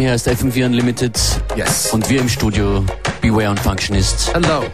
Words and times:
hier 0.00 0.14
ist 0.14 0.26
FM4 0.26 0.64
Unlimited. 0.64 1.12
Yes. 1.56 1.92
Und 1.92 2.08
wir 2.08 2.20
im 2.20 2.28
Studio 2.28 2.84
Beware 3.20 3.50
und 3.50 3.60
Functionist. 3.60 4.32
Hello. 4.32 4.64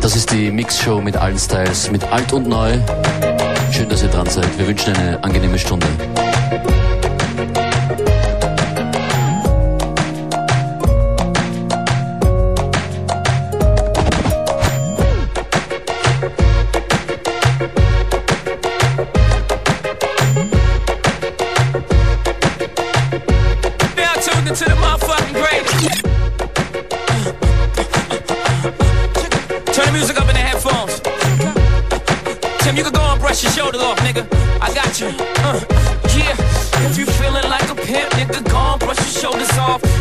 Das 0.00 0.14
ist 0.14 0.30
die 0.30 0.52
Mix-Show 0.52 1.00
mit 1.00 1.16
allen 1.16 1.38
Styles, 1.38 1.90
mit 1.90 2.04
alt 2.12 2.32
und 2.32 2.46
neu. 2.46 2.78
Schön, 3.72 3.88
dass 3.88 4.02
ihr 4.04 4.08
dran 4.08 4.26
seid. 4.26 4.56
Wir 4.56 4.68
wünschen 4.68 4.94
eine 4.94 5.22
angenehme 5.24 5.58
Stunde. 5.58 5.86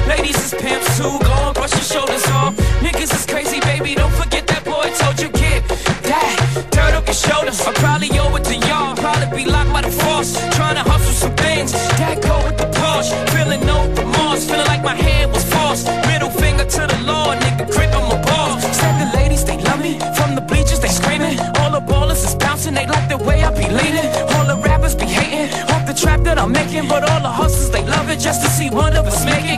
Ladies 0.09 0.37
is 0.45 0.53
pimps 0.59 0.97
too, 0.97 1.15
go 1.21 1.35
and 1.47 1.53
brush 1.53 1.73
your 1.73 1.87
shoulders 1.93 2.25
off. 2.31 2.55
Niggas 2.81 3.13
is 3.13 3.25
crazy, 3.25 3.59
baby, 3.61 3.93
don't 3.93 4.11
forget 4.13 4.47
that 4.47 4.65
boy 4.65 4.89
told 4.97 5.21
you, 5.21 5.29
get 5.29 5.61
That, 6.09 6.35
dirt 6.71 6.93
up 6.97 7.05
your 7.05 7.13
shoulders. 7.13 7.61
I 7.61 7.71
probably 7.73 8.09
owe 8.17 8.35
it 8.35 8.43
to 8.45 8.55
y'all. 8.67 8.95
Probably 8.95 9.43
be 9.43 9.45
locked 9.45 9.71
by 9.71 9.81
the 9.81 9.91
force. 9.91 10.33
Trying 10.57 10.77
to 10.81 10.85
hustle 10.91 11.13
some 11.13 11.35
things. 11.35 11.71
That 12.01 12.21
go 12.21 12.35
with 12.45 12.57
the 12.57 12.65
Porsche. 12.79 13.13
Feeling 13.29 13.61
no 13.65 13.77
remorse. 14.01 14.49
Feeling 14.49 14.65
like 14.65 14.83
my 14.83 14.95
head 14.95 15.29
was 15.31 15.45
forced. 15.53 15.85
Middle 16.09 16.31
finger 16.31 16.65
to 16.65 16.81
the 16.89 16.99
law, 17.05 17.35
nigga, 17.35 17.69
grip 17.69 17.93
on 17.93 18.09
my 18.09 18.19
balls. 18.25 18.63
Said 18.79 18.95
the 18.97 19.07
ladies, 19.15 19.45
they 19.45 19.57
love 19.69 19.79
me. 19.79 19.99
From 20.17 20.33
the 20.33 20.41
bleachers, 20.41 20.79
they 20.79 20.89
screaming. 20.89 21.37
All 21.61 21.69
the 21.69 21.83
ballers 21.85 22.25
is 22.25 22.33
bouncing. 22.33 22.73
They 22.73 22.87
like 22.87 23.07
the 23.09 23.17
way 23.17 23.43
I 23.43 23.51
be 23.51 23.67
leaning. 23.69 24.09
All 24.33 24.45
the 24.49 24.57
rappers 24.57 24.95
be 24.95 25.05
hating. 25.05 25.53
Off 25.73 25.85
the 25.85 25.93
trap 25.93 26.21
that 26.21 26.39
I'm 26.39 26.51
making. 26.51 26.87
But 26.87 27.03
all 27.09 27.21
the 27.21 27.33
hustlers, 27.41 27.69
they 27.69 27.85
love 27.85 28.09
it 28.09 28.19
just 28.19 28.41
to 28.43 28.49
see 28.49 28.69
one 28.69 28.95
of 28.95 29.05
us 29.05 29.23
make 29.25 29.45
it. 29.45 29.48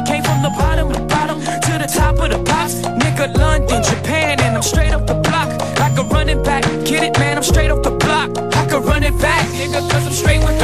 From 0.42 0.54
the 0.54 0.58
bottom 0.58 0.88
of 0.88 0.94
the 0.94 1.06
bottom 1.06 1.40
to 1.40 1.74
the 1.78 1.86
top 1.86 2.18
of 2.18 2.32
the 2.32 2.44
pops. 2.50 2.82
Nigga, 2.82 3.38
London, 3.38 3.84
Japan, 3.84 4.42
and 4.42 4.56
I'm 4.56 4.64
straight 4.64 4.92
up 4.92 5.06
the 5.06 5.14
block. 5.14 5.50
Like 5.78 5.96
a 6.00 6.04
running 6.04 6.42
back. 6.42 6.64
Get 6.84 7.04
it, 7.04 7.20
man, 7.20 7.38
I'm 7.38 7.44
straight 7.44 7.70
off 7.70 7.84
the 7.84 7.92
block. 7.92 8.36
I 8.56 8.66
could 8.66 8.84
run 8.84 9.04
it 9.04 9.16
back, 9.20 9.46
nigga, 9.50 9.88
cause 9.92 10.08
I'm 10.08 10.14
straight 10.14 10.44
with 10.44 10.61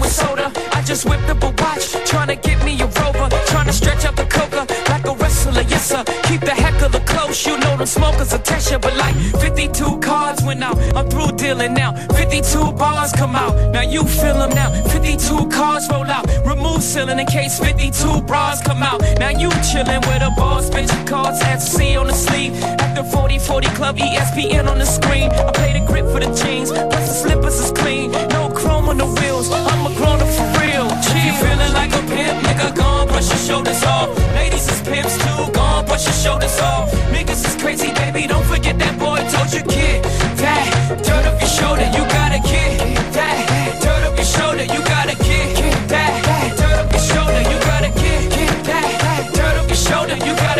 with 0.00 0.12
soda. 0.12 0.52
I 0.72 0.82
just 0.82 1.04
whipped 1.08 1.28
up 1.28 1.42
a 1.42 1.50
watch, 1.62 1.92
trying 2.06 2.28
to 2.28 2.36
get 2.36 2.64
me 2.64 2.80
a 2.80 2.86
rover, 2.86 3.28
trying 3.46 3.66
to 3.66 3.72
stretch 3.72 4.04
out 4.04 4.16
the 4.16 4.26
coca 4.26 4.66
like 4.88 5.04
a 5.06 5.14
wrestler. 5.14 5.62
Yes 5.62 5.88
sir, 5.90 6.04
keep 6.24 6.40
the 6.40 6.54
heck 6.54 6.80
of 6.82 6.92
heckler 6.92 7.06
close. 7.06 7.46
You 7.46 7.58
know 7.58 7.76
them 7.76 7.86
smokers 7.86 8.32
attach 8.32 8.70
you, 8.70 8.78
but 8.78 8.96
like 8.96 9.14
52 9.40 10.00
cards 10.00 10.42
went 10.44 10.62
out. 10.62 10.76
I'm 10.96 11.08
through 11.08 11.32
dealing 11.36 11.74
now. 11.74 11.92
52 12.14 12.72
bars 12.72 13.12
come 13.12 13.36
out. 13.36 13.54
Now 13.72 13.82
you 13.82 14.04
feel 14.04 14.38
them 14.38 14.50
now. 14.50 14.70
52 14.88 15.48
cards 15.48 15.88
roll 15.90 16.06
out. 16.06 16.26
Remove 16.46 16.82
ceiling 16.82 17.18
in 17.18 17.26
case 17.26 17.58
52 17.58 18.22
bras 18.22 18.62
come 18.62 18.82
out. 18.82 19.00
Now 19.18 19.30
you 19.30 19.48
chillin' 19.68 20.00
with 20.06 20.22
a 20.22 20.32
boss, 20.36 20.70
bench 20.70 20.90
cards, 21.06 21.40
FC 21.40 21.98
on 21.98 22.06
the 22.06 22.14
sleeve. 22.14 22.54
At 22.62 22.94
the 22.94 23.04
40 23.04 23.38
40 23.38 23.68
Club, 23.68 23.96
ESPN 23.96 24.68
on 24.68 24.78
the 24.78 24.86
screen. 24.86 25.30
I 25.30 25.50
play 25.52 25.78
the 25.78 25.84
grip 25.86 26.06
for 26.06 26.20
the 26.20 26.32
jeans, 26.40 26.70
plus 26.70 27.08
the 27.08 27.14
slippers 27.22 27.58
is 27.58 27.72
clean. 27.72 28.12
No 28.30 28.50
chrome 28.50 28.88
on 28.88 28.98
the 28.98 29.06
wheels. 29.06 29.50
I'm 29.50 29.81
feeling 31.42 31.72
like 31.72 31.92
a 31.92 32.02
pimp, 32.12 32.36
nigga, 32.46 32.74
go 32.74 32.84
on, 32.84 33.08
brush 33.08 33.28
your 33.28 33.42
shoulders 33.48 33.82
off. 33.84 34.08
Ladies 34.34 34.66
is 34.72 34.80
pimps 34.82 35.16
too, 35.18 35.52
go 35.52 35.60
on, 35.60 35.84
brush 35.86 36.04
your 36.06 36.18
shoulders 36.24 36.58
off. 36.60 36.90
Niggas 37.14 37.42
is 37.48 37.56
crazy, 37.62 37.90
baby, 37.94 38.26
don't 38.26 38.44
forget 38.44 38.78
that 38.78 38.94
boy 38.98 39.18
told 39.32 39.50
you, 39.52 39.62
kid. 39.74 40.02
That, 40.42 40.66
dirt 41.06 41.26
up 41.30 41.40
your 41.40 41.52
shoulder, 41.58 41.86
you 41.96 42.02
got 42.16 42.30
a 42.38 42.40
kid. 42.50 42.78
That, 43.16 43.36
dirt 43.82 44.04
up 44.08 44.16
your 44.16 44.30
shoulder, 44.36 44.64
you 44.74 44.80
got 44.94 45.06
a 45.14 45.16
kid. 45.26 45.56
That, 45.92 46.12
dirt 46.58 46.78
up 46.82 46.90
your 46.92 47.04
shoulder, 47.10 47.42
you 47.50 47.58
got 47.70 47.82
a 47.88 47.92
kid. 48.00 48.30
That, 48.68 49.30
dirt 49.34 49.56
up 49.60 49.68
your 49.68 49.82
shoulder, 49.88 50.16
you 50.26 50.34
got 50.36 50.51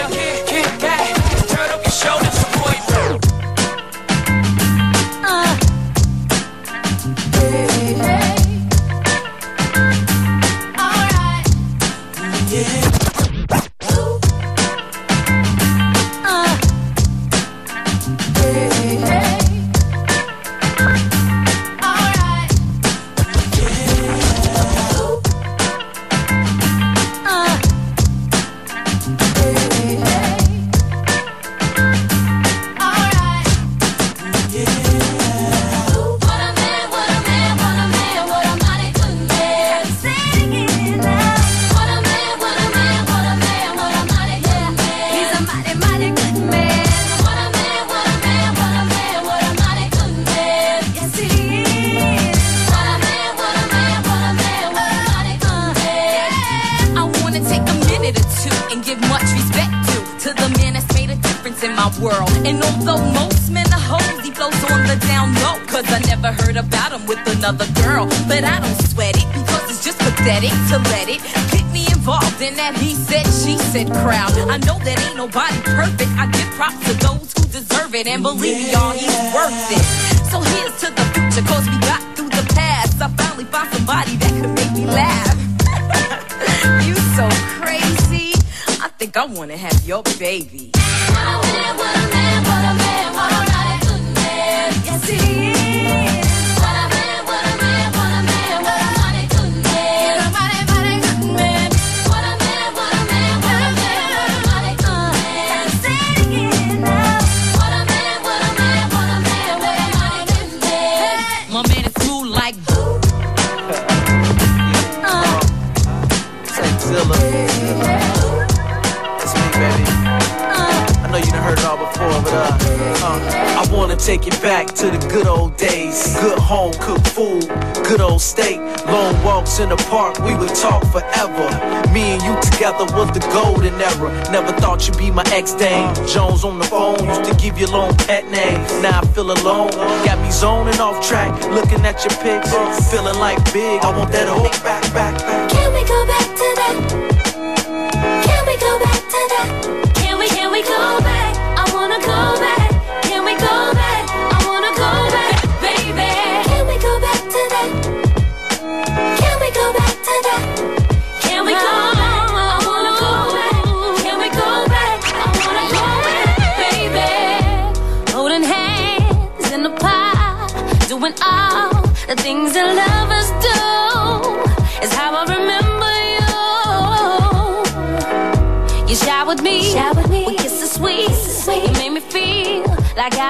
walks 129.43 129.59
in 129.59 129.69
the 129.69 129.77
park, 129.91 130.19
we 130.21 130.35
would 130.37 130.55
talk 130.55 130.83
forever. 130.93 131.47
Me 131.93 132.15
and 132.15 132.23
you 132.23 132.35
together 132.41 132.85
was 132.95 133.11
the 133.13 133.21
golden 133.33 133.75
era. 133.75 134.11
Never 134.31 134.53
thought 134.61 134.87
you'd 134.87 134.99
be 134.99 135.11
my 135.11 135.25
ex 135.33 135.53
dame. 135.53 135.93
Jones 136.07 136.45
on 136.45 136.59
the 136.59 136.65
phone 136.65 137.05
used 137.05 137.25
to 137.25 137.35
give 137.43 137.59
you 137.59 137.67
long 137.67 137.95
pet 137.97 138.25
name. 138.31 138.61
Now 138.83 139.01
I 139.01 139.07
feel 139.07 139.31
alone. 139.33 139.71
Got 140.07 140.21
me 140.23 140.31
zoning 140.31 140.79
off 140.81 141.07
track, 141.07 141.33
looking 141.51 141.85
at 141.85 142.05
your 142.05 142.15
pics. 142.23 142.51
Feeling 142.91 143.19
like 143.19 143.39
big, 143.53 143.83
I 143.83 143.91
want 143.97 144.13
that 144.13 144.29
whole 144.29 144.49
back, 144.63 144.83
back, 144.95 145.19
back. 145.19 145.51
Can 145.51 145.73
we 145.75 145.83
go 145.89 146.07
back 146.07 146.29
to 146.41 146.49
that? 146.61 147.02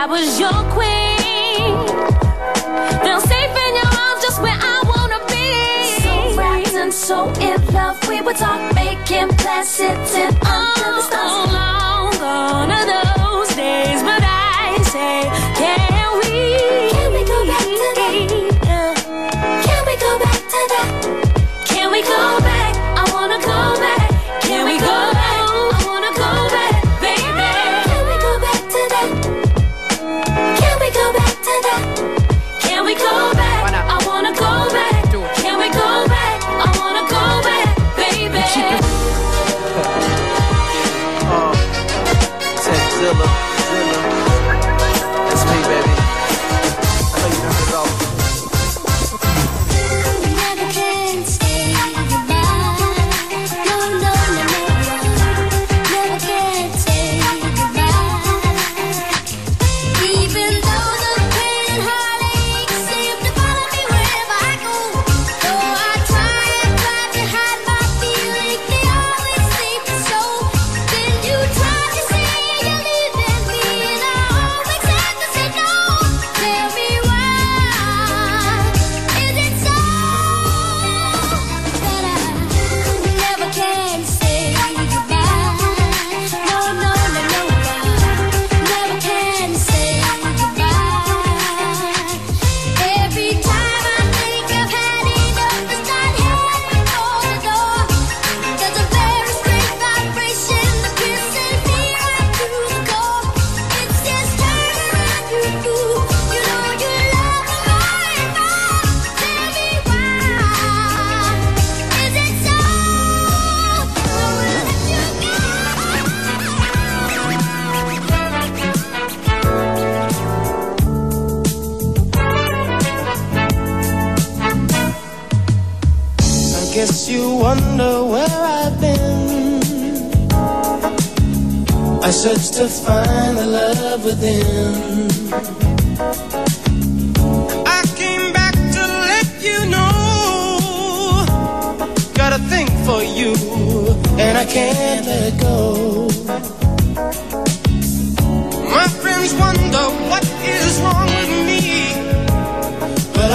I 0.02 0.06
was 0.06 0.40
your 0.40 0.50
queen. 0.74 1.76
Feel 3.04 3.20
safe 3.20 3.54
in 3.64 3.72
your 3.78 3.92
arms, 4.02 4.20
just 4.20 4.42
where 4.42 4.50
I 4.50 4.82
wanna 4.92 5.20
be. 5.30 6.02
So 6.02 6.36
wrapped 6.36 6.74
and 6.74 6.92
so 6.92 7.28
in 7.34 7.64
love, 7.72 8.08
we 8.08 8.20
were 8.20 8.32
talk, 8.32 8.74
making 8.74 9.28
plans, 9.38 9.68
sitting 9.68 10.36
under 10.42 10.90
the 10.96 11.02
stars. 11.02 11.52
Long 11.52 12.10
gone 12.18 13.11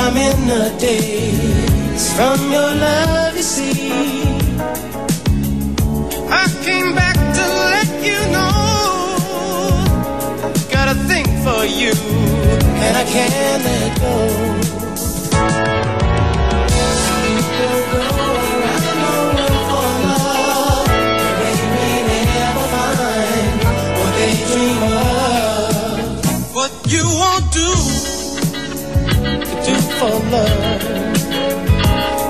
I'm 0.09 0.15
in 0.15 0.49
a 0.49 0.79
daze 0.79 2.13
from 2.15 2.39
your 2.49 2.75
love, 2.75 3.35
you 3.35 3.43
see. 3.43 4.23
I 6.31 6.47
came 6.63 6.95
back 6.95 7.15
to 7.15 7.43
let 7.73 7.89
you 8.07 8.19
know. 8.31 8.53
Got 10.71 10.95
a 10.95 10.97
thing 11.09 11.25
for 11.43 11.65
you, 11.65 11.91
and 12.85 12.95
I 12.95 13.03
can't 13.03 13.63
let 13.65 13.99
go. 13.99 14.46
for 29.99 30.09
love. 30.31 31.15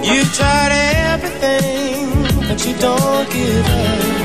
You 0.04 0.24
tried 0.38 0.72
everything, 1.12 2.48
but 2.48 2.66
you 2.66 2.74
don't 2.78 3.30
give 3.30 3.66
up. 3.66 4.17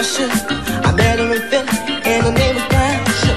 I 0.00 0.92
met 0.96 1.18
her 1.18 1.30
in 1.30 1.42
Philly, 1.50 1.68
and 2.08 2.24
her 2.24 2.32
name 2.32 2.54
was 2.54 2.64
Dasha. 2.72 3.36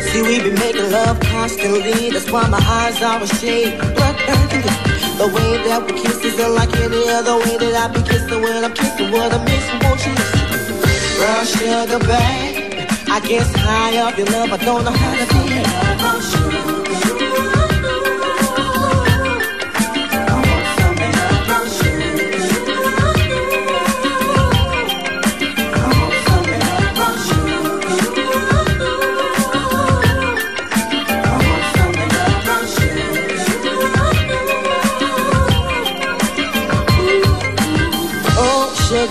See, 0.00 0.22
we 0.22 0.38
be 0.44 0.52
making 0.52 0.92
love 0.92 1.18
constantly. 1.18 2.10
That's 2.10 2.30
why 2.30 2.46
my 2.46 2.62
eyes 2.62 3.02
are 3.02 3.20
a 3.20 3.26
shade 3.26 3.76
blood 3.80 4.16
burgundy. 4.22 4.70
The 5.18 5.26
way 5.26 5.58
that 5.66 5.82
we 5.84 6.00
kiss 6.00 6.22
is 6.24 6.38
unlike 6.38 6.72
any 6.76 7.08
other 7.08 7.36
way 7.38 7.56
that 7.56 7.74
I 7.74 7.92
be 7.92 8.00
kissing 8.08 8.42
when 8.42 8.64
I'm 8.64 8.72
kissing. 8.74 9.10
What 9.10 9.34
I'm 9.34 9.42
missing, 9.42 9.80
won't 9.82 10.06
you 10.06 10.12
listen? 10.14 11.18
Brown 11.18 11.44
sugar, 11.46 11.98
babe. 11.98 12.86
I 13.10 13.18
guess 13.18 13.52
high 13.56 13.98
up 13.98 14.16
your 14.16 14.28
love, 14.28 14.52
I 14.52 14.56
don't 14.64 14.84
know 14.84 14.92
how 14.92 15.14
to 15.18 15.26
be. 15.34 17.13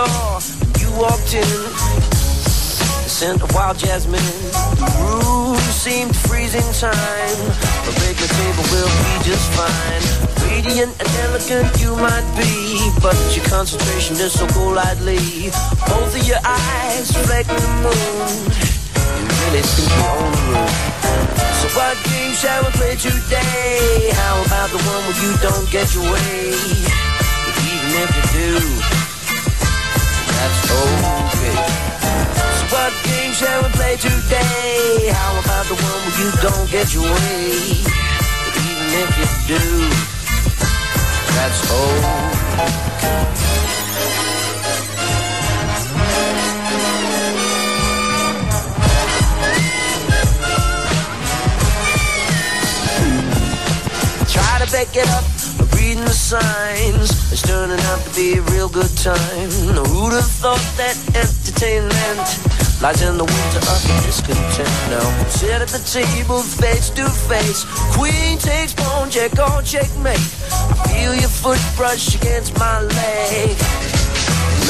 Door, 0.00 0.40
you 0.80 0.88
walked 0.96 1.32
in. 1.34 1.60
The 3.04 3.10
scent 3.10 3.42
of 3.42 3.52
wild 3.54 3.76
jasmine. 3.78 4.32
The 4.80 4.88
room 5.00 5.56
seemed 5.84 6.14
freezing 6.16 6.68
time. 6.80 7.40
A 7.88 7.92
regular 8.00 8.32
table 8.40 8.64
will 8.72 8.92
be 9.04 9.12
just 9.28 9.46
fine. 9.58 10.04
Radiant 10.48 10.92
and 11.00 11.10
elegant 11.24 11.68
you 11.80 11.92
might 11.96 12.28
be, 12.36 12.52
but 13.04 13.16
your 13.36 13.44
concentration 13.46 14.16
is 14.16 14.32
so 14.32 14.46
golightly. 14.56 15.50
Both 15.88 16.16
of 16.16 16.24
your 16.26 16.40
eyes 16.44 17.08
reflect 17.16 17.48
the 17.48 17.68
moon. 17.84 18.28
You 19.20 19.24
really 19.40 19.64
think 19.64 19.90
you 19.92 20.04
own 20.16 20.32
room. 20.48 20.72
So 21.60 21.66
what 21.76 21.96
game 22.08 22.32
shall 22.40 22.60
we 22.64 22.70
play 22.80 22.94
today? 22.96 24.10
How 24.16 24.34
about 24.46 24.68
the 24.70 24.80
one 24.80 25.02
where 25.06 25.18
you 25.24 25.32
don't 25.44 25.68
get 25.70 25.92
your 25.94 26.04
way? 26.08 26.56
But 27.44 27.56
even 27.68 27.90
if 28.00 28.10
you 28.16 28.24
do, 28.38 28.99
that's 30.40 30.70
okay. 30.72 31.56
So 32.56 32.64
what 32.72 32.92
game 33.04 33.32
shall 33.32 33.60
we 33.62 33.68
play 33.76 33.96
today? 33.96 35.12
How 35.12 35.30
about 35.42 35.64
the 35.68 35.74
one 35.74 36.00
where 36.04 36.16
you 36.20 36.28
don't 36.40 36.68
get 36.70 36.94
your 36.94 37.04
way? 37.04 37.84
But 38.44 38.54
even 38.68 38.88
if 39.02 39.10
you 39.20 39.28
do, 39.52 39.64
that's 41.36 41.60
okay. 41.70 43.20
Try 54.28 54.58
to 54.64 54.66
pick 54.70 54.96
it 54.96 55.08
up, 55.08 55.24
reading 56.00 56.06
the 56.06 56.14
signs. 56.14 57.32
It's 57.32 57.42
turning 57.42 57.80
out 57.80 58.00
to 58.00 58.10
be 58.14 58.38
a 58.38 58.42
real 58.52 58.68
good 58.68 58.90
time. 58.96 59.50
Who'd 59.50 60.12
have 60.12 60.24
thought 60.24 60.64
that 60.76 60.96
entertainment 61.14 62.18
lies 62.82 63.02
in 63.02 63.18
the 63.18 63.24
winter 63.24 63.60
of 63.60 63.80
discontent? 64.04 64.68
Now 64.90 65.28
sit 65.28 65.62
at 65.62 65.68
the 65.68 65.82
table 65.84 66.42
face 66.42 66.90
to 66.90 67.08
face. 67.08 67.64
Queen 67.96 68.38
takes 68.38 68.74
pawn, 68.74 69.10
check 69.10 69.38
on 69.38 69.64
checkmate. 69.64 70.16
I 70.16 70.88
feel 70.88 71.14
your 71.14 71.28
foot 71.28 71.60
brush 71.76 72.14
against 72.14 72.58
my 72.58 72.80
leg. 72.80 73.56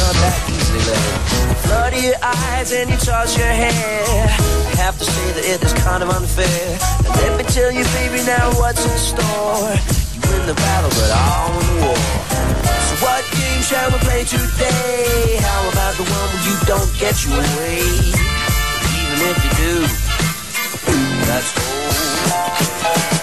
Not 0.01 0.15
that 0.23 0.37
easily. 0.49 1.51
Flood 1.67 1.95
your 2.03 2.19
eyes 2.23 2.73
and 2.73 2.91
you 2.91 2.97
toss 2.97 3.37
your 3.37 3.47
hair. 3.47 4.27
I 4.71 4.77
have 4.77 4.99
to 4.99 5.05
say 5.05 5.33
that 5.33 5.45
it 5.45 5.63
is 5.63 5.73
kind 5.75 6.03
of 6.03 6.11
unfair. 6.11 6.79
And 7.07 7.17
let 7.23 7.39
me 7.39 7.45
tell 7.45 7.71
you, 7.71 7.85
baby, 8.01 8.25
now 8.27 8.51
what's 8.59 8.85
in 8.85 8.99
store. 8.99 10.00
Win 10.31 10.47
the 10.47 10.55
battle, 10.55 10.91
but 10.91 11.11
I'll 11.11 11.51
win 11.59 11.67
the 11.67 11.87
war. 11.87 11.97
So 12.87 12.95
what 13.05 13.23
game 13.35 13.63
shall 13.63 13.91
we 13.91 13.99
play 13.99 14.23
today? 14.25 15.39
How 15.43 15.69
about 15.71 15.95
the 15.97 16.05
one 16.05 16.29
where 16.31 16.45
you 16.47 16.57
don't 16.67 16.93
get 16.99 17.25
your 17.27 17.37
way? 17.59 17.83
Even 18.95 19.19
if 19.27 19.37
you 19.45 19.51
do, 19.59 19.75
that's 21.27 21.51
okay. 21.59 23.20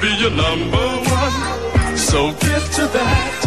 Be 0.00 0.08
your 0.16 0.30
number 0.30 0.76
one, 0.76 1.96
so 1.96 2.32
get 2.32 2.62
to 2.72 2.86
that. 2.86 3.41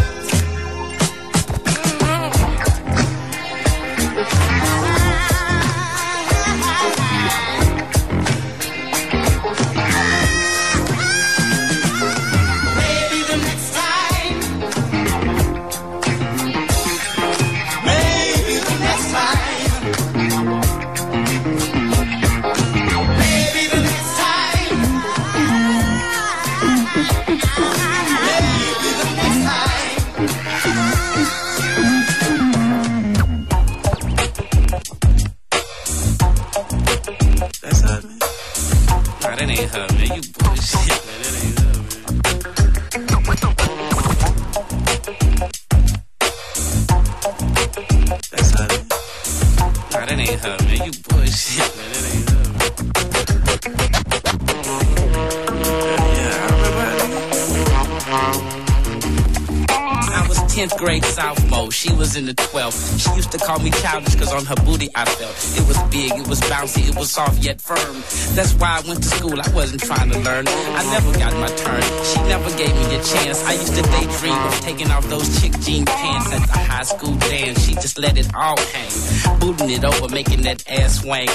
Used 63.26 63.38
to 63.40 63.46
call 63.46 63.58
me 63.58 63.70
childish 63.70 64.14
because 64.14 64.32
on 64.32 64.44
her 64.44 64.54
booty 64.64 64.88
I 64.94 65.04
felt. 65.04 65.34
It 65.58 65.66
was 65.66 65.78
big, 65.90 66.12
it 66.12 66.28
was 66.28 66.40
bouncy, 66.42 66.88
it 66.88 66.96
was 66.96 67.10
soft 67.10 67.42
yet 67.42 67.60
firm. 67.60 67.96
That's 68.36 68.54
why 68.54 68.78
I 68.78 68.88
went 68.88 69.02
to 69.02 69.08
school. 69.08 69.40
I 69.40 69.48
wasn't 69.50 69.82
trying 69.82 70.10
to 70.10 70.18
learn. 70.20 70.46
I 70.46 70.82
never 70.94 71.10
got 71.18 71.32
my 71.34 71.48
turn. 71.48 71.82
She 72.04 72.20
never 72.28 72.50
gave 72.56 72.74
me 72.74 72.86
a 72.94 73.02
chance. 73.02 73.42
I 73.44 73.54
used 73.54 73.74
to 73.74 73.82
daydream 73.82 74.38
of 74.46 74.60
taking 74.60 74.90
off 74.90 75.08
those 75.08 75.26
chick 75.40 75.52
jean 75.60 75.84
pants 75.84 76.32
at 76.32 76.46
the 76.46 76.58
high 76.70 76.84
school 76.84 77.14
dance. 77.16 77.66
She 77.66 77.74
just 77.74 77.98
let 77.98 78.16
it 78.16 78.28
all 78.34 78.58
hang. 78.72 79.40
Booting 79.40 79.70
it 79.70 79.84
over, 79.84 80.08
making 80.08 80.42
that 80.42 80.62
ass 80.70 81.00
swing. 81.00 81.26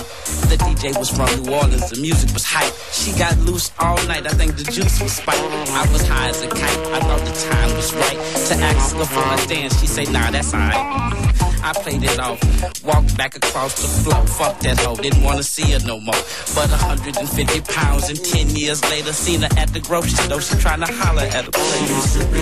The 0.52 0.58
DJ 0.64 0.98
was 0.98 1.10
from 1.10 1.28
New 1.44 1.52
Orleans. 1.52 1.90
The 1.90 2.00
music 2.00 2.32
was 2.34 2.46
hype. 2.46 2.74
She 2.92 3.12
got 3.18 3.38
loose 3.40 3.72
all 3.80 3.98
night. 4.08 4.26
I 4.26 4.34
think 4.40 4.56
the 4.56 4.64
juice 4.64 5.02
was 5.02 5.14
spiked. 5.14 5.40
I 5.40 5.92
was 5.92 6.08
high 6.08 6.30
as 6.30 6.42
a 6.42 6.48
kite. 6.48 6.82
I 6.96 7.00
thought 7.02 7.24
the 7.26 7.36
time 7.52 7.76
was 7.76 7.94
right 7.94 8.20
to 8.48 8.54
ask 8.64 8.96
her 8.96 9.06
for 9.06 9.26
a 9.34 9.48
dance. 9.48 9.80
She 9.80 9.88
say, 9.88 10.06
Nah, 10.06 10.32
that's 10.32 10.54
alright. 10.54 11.31
I 11.64 11.74
played 11.74 12.04
it 12.04 12.20
off, 12.20 12.40
walked 12.84 13.16
back 13.18 13.36
across 13.36 13.76
the 13.82 13.88
floor. 13.88 14.26
Fuck 14.26 14.60
that 14.62 14.80
hoe, 14.80 14.96
didn't 14.96 15.24
wanna 15.24 15.44
see 15.44 15.72
her 15.72 15.80
no 15.86 16.00
more. 16.00 16.16
But 16.56 16.70
150 16.72 17.62
pounds 17.62 18.10
and 18.10 18.24
10 18.24 18.56
years 18.56 18.84
later, 18.90 19.14
seen 19.14 19.42
her 19.42 19.50
at 19.58 19.72
the 19.72 19.80
grocery 19.80 20.10
store. 20.10 20.42
She 20.42 20.56
trying 20.58 20.80
to 20.80 20.92
holler 20.92 21.22
at 21.22 21.48
a 21.48 21.52
place. 21.52 22.14
To 22.14 22.26
me. 22.32 22.42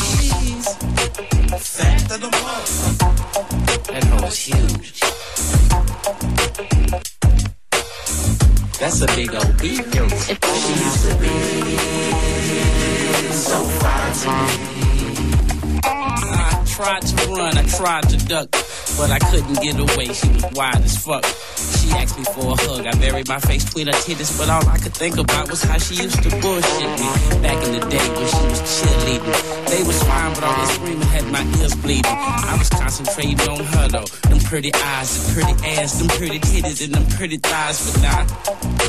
She's 0.00 0.68
fat 1.58 1.98
to 2.08 2.18
mother. 2.18 2.70
That 3.92 4.04
hoe 4.04 4.26
is 4.26 4.38
huge. 4.38 4.99
That's 8.80 9.02
a 9.02 9.06
big 9.08 9.34
old. 9.34 9.62
Yo, 9.62 10.08
she 10.08 10.72
used 10.72 11.04
to 11.04 11.14
be 11.20 11.28
so 13.30 13.62
fine 13.62 14.12
to 14.14 14.74
me. 14.74 14.79
I 16.80 16.98
tried 16.98 17.02
to 17.02 17.28
run, 17.28 17.58
I 17.58 17.62
tried 17.64 18.08
to 18.08 18.16
duck, 18.24 18.50
but 18.96 19.10
I 19.10 19.18
couldn't 19.18 19.60
get 19.60 19.78
away. 19.78 20.06
She 20.14 20.28
was 20.32 20.44
wide 20.54 20.80
as 20.80 20.96
fuck. 20.96 21.24
She 21.76 21.90
asked 21.90 22.16
me 22.16 22.24
for 22.24 22.52
a 22.52 22.56
hug. 22.56 22.86
I 22.86 22.92
buried 22.92 23.28
my 23.28 23.38
face 23.38 23.64
between 23.64 23.88
her 23.88 23.92
titties, 23.92 24.32
but 24.38 24.48
all 24.48 24.66
I 24.66 24.78
could 24.78 24.94
think 24.94 25.18
about 25.18 25.50
was 25.50 25.62
how 25.62 25.76
she 25.76 25.96
used 25.96 26.22
to 26.22 26.30
bullshit 26.40 26.90
me 26.96 27.08
back 27.42 27.60
in 27.66 27.78
the 27.78 27.84
day 27.84 28.08
when 28.16 28.26
she 28.32 28.44
was 28.48 28.60
cheerleading. 28.64 29.68
They 29.68 29.82
was 29.84 30.02
fine, 30.04 30.32
but 30.32 30.44
all 30.44 30.56
that 30.56 30.68
screaming 30.72 31.08
had 31.08 31.26
my 31.30 31.44
ears 31.60 31.74
bleeding. 31.76 32.06
I 32.06 32.56
was 32.58 32.70
concentrating 32.70 33.40
on 33.48 33.60
her 33.60 33.88
though. 33.88 34.08
Them 34.30 34.40
pretty 34.40 34.72
eyes, 34.72 35.10
them 35.12 35.34
pretty 35.34 35.66
ass, 35.76 35.98
them 35.98 36.08
pretty 36.08 36.40
titties, 36.40 36.82
and 36.82 36.94
them 36.94 37.06
pretty 37.18 37.36
thighs. 37.36 37.92
But 37.92 38.02
now 38.02 38.26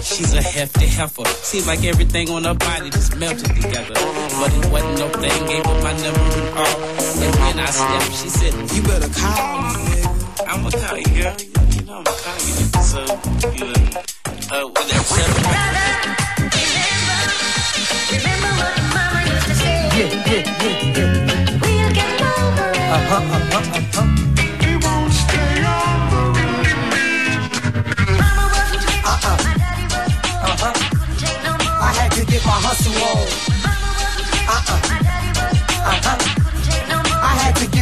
she's 0.02 0.34
a 0.34 0.42
hefty 0.42 0.88
heifer. 0.88 1.26
Seems 1.26 1.68
like 1.68 1.84
everything 1.84 2.30
on 2.30 2.46
her 2.46 2.54
body 2.54 2.90
just 2.90 3.18
melted 3.18 3.54
together. 3.54 3.96
But 4.40 4.50
it 4.56 4.72
wasn't 4.72 4.98
no 4.98 5.10
thing. 5.20 5.46
Gave 5.48 5.66
her 5.66 5.82
my 5.84 5.92
number 6.00 6.40
and 6.40 6.58
all. 6.58 7.02
And 7.22 7.36
when 7.36 7.60
I 7.60 7.70
stepped, 7.82 8.14
she 8.14 8.30
said, 8.30 8.54
"You 8.76 8.82
better 8.84 9.10
call 9.10 9.62
me, 9.64 9.72
nigga." 9.90 10.12
I'ma 10.52 10.70
call 10.70 10.98
you, 10.98 11.12
girl. 11.18 11.36
You 11.74 11.82
know 11.88 11.98
I'ma 12.02 12.14
call 12.24 12.40
you. 12.48 12.56
So 12.92 13.02
you 13.58 13.66
know, 13.66 14.02
uh, 14.54 14.66
with 14.74 14.88
that 14.92 15.04
Remember 18.12 18.52
what 18.60 18.76
mama 18.96 19.20
used 19.34 19.48
to 19.50 19.56
say. 19.62 19.78
Yeah, 19.98 20.30
yeah, 20.30 20.62
yeah, 20.62 20.98
yeah. 20.98 21.10
We'll 21.62 21.92
get 21.98 22.12
over 22.22 22.70
it. 22.70 22.92
Uh-huh, 22.96 23.36
uh-huh, 23.36 23.78
uh-huh. 23.78 24.08
He 24.64 24.72
won't 24.84 25.12
stay 25.22 25.54
on 25.76 25.98
the 26.14 26.44
Mama 28.22 28.44
wasn't 28.54 28.84
strict. 28.84 29.04
My 29.46 29.54
daddy 29.64 29.86
was. 29.94 30.12
Couldn't 30.94 31.20
take 31.24 31.42
no 31.48 31.54
more. 31.64 31.80
I 31.88 31.92
had 32.00 32.10
to 32.18 32.22
get 32.32 32.42
my 32.46 32.58
hustle 32.66 32.98
on. 33.10 33.26
Uh-uh. 34.56 34.78
Uh-huh. 35.92 36.41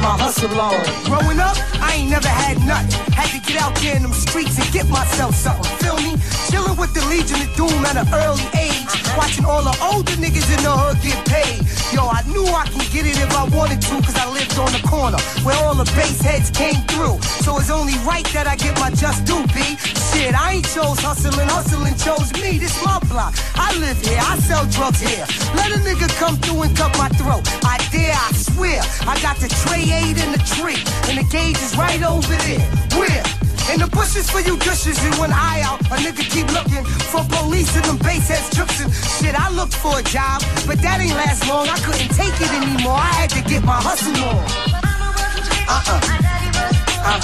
my 0.00 0.16
hustle 0.18 0.60
on. 0.60 0.84
Growing 1.04 1.38
up, 1.38 1.56
I 1.90 1.94
ain't 1.94 2.10
never 2.10 2.28
had 2.28 2.56
nothing. 2.62 2.94
Had 3.12 3.34
to 3.34 3.40
get 3.42 3.60
out 3.60 3.74
there 3.82 3.96
in 3.96 4.02
them 4.02 4.12
streets 4.12 4.56
and 4.62 4.72
get 4.72 4.88
myself 4.88 5.34
something. 5.34 5.66
Feel 5.82 5.96
me? 5.96 6.14
Chilling 6.50 6.78
with 6.78 6.94
the 6.94 7.02
Legion 7.10 7.42
of 7.42 7.50
Doom 7.58 7.82
at 7.84 7.96
an 7.98 8.06
early 8.14 8.46
age. 8.54 8.86
Watching 9.18 9.44
all 9.44 9.62
the 9.62 9.74
older 9.82 10.14
niggas 10.22 10.46
in 10.54 10.62
the 10.62 10.70
hood 10.70 11.02
get 11.02 11.18
paid. 11.26 11.66
Yo, 11.90 12.06
I 12.06 12.22
knew 12.30 12.46
I 12.46 12.70
could 12.70 12.86
get 12.94 13.06
it 13.10 13.18
if 13.18 13.34
I 13.34 13.42
wanted 13.50 13.82
to, 13.82 13.94
cause 14.06 14.14
I 14.14 14.30
lived 14.30 14.54
on 14.54 14.70
the 14.70 14.82
corner 14.86 15.18
where 15.42 15.58
all 15.66 15.74
the 15.74 15.90
bass 15.98 16.22
heads 16.22 16.50
came 16.50 16.78
through. 16.86 17.18
So 17.42 17.58
it's 17.58 17.70
only 17.70 17.98
right 18.06 18.26
that 18.30 18.46
I 18.46 18.54
get 18.54 18.78
my 18.78 18.90
just 18.94 19.26
due, 19.26 19.42
B. 19.50 19.58
Shit, 20.14 20.38
I 20.38 20.62
ain't 20.62 20.68
chose 20.70 21.02
hustling, 21.02 21.50
hustling 21.50 21.98
chose 21.98 22.30
me. 22.38 22.58
This 22.62 22.78
my 22.84 23.02
block. 23.10 23.34
I 23.58 23.74
live 23.82 23.98
here, 24.06 24.22
I 24.22 24.38
sell 24.38 24.62
drugs 24.70 25.00
here. 25.02 25.26
Let 25.58 25.74
a 25.74 25.82
nigga 25.82 26.06
come 26.22 26.36
through 26.38 26.62
and 26.62 26.76
cut 26.76 26.94
my 26.96 27.10
throat. 27.18 27.42
I 27.66 27.82
dare, 27.90 28.14
I 28.14 28.30
swear. 28.38 28.78
I 29.10 29.18
got 29.18 29.42
the 29.42 29.50
tray 29.66 29.82
eight 29.90 30.18
in 30.22 30.30
the 30.30 30.42
tree, 30.54 30.78
and 31.10 31.18
the 31.18 31.26
gauge 31.26 31.58
is 31.58 31.74
right 31.80 32.04
over 32.04 32.36
there. 32.46 32.60
Where? 33.00 33.24
In 33.72 33.80
the 33.80 33.88
bushes 33.88 34.28
for 34.28 34.40
you 34.40 34.58
dishes, 34.58 35.02
you 35.04 35.12
an 35.24 35.32
eye 35.32 35.62
out. 35.64 35.80
A 35.94 35.96
nigga 36.04 36.24
keep 36.28 36.46
looking 36.52 36.84
for 37.10 37.24
police 37.36 37.74
and 37.76 37.84
them 37.84 37.98
bass 38.04 38.28
heads 38.28 38.50
trips 38.54 38.80
and 38.82 38.92
shit. 38.92 39.34
I 39.34 39.48
looked 39.58 39.74
for 39.74 39.98
a 39.98 40.02
job, 40.02 40.42
but 40.68 40.78
that 40.84 41.00
ain't 41.00 41.16
last 41.16 41.48
long. 41.48 41.66
I 41.68 41.78
couldn't 41.86 42.12
take 42.20 42.36
it 42.44 42.50
anymore. 42.60 42.98
I 42.98 43.12
had 43.20 43.30
to 43.30 43.40
get 43.42 43.64
my 43.64 43.80
hustle 43.80 44.14
on. 44.28 44.44
Strict. 45.40 45.70
Uh-uh. 45.70 46.00
My 47.06 47.14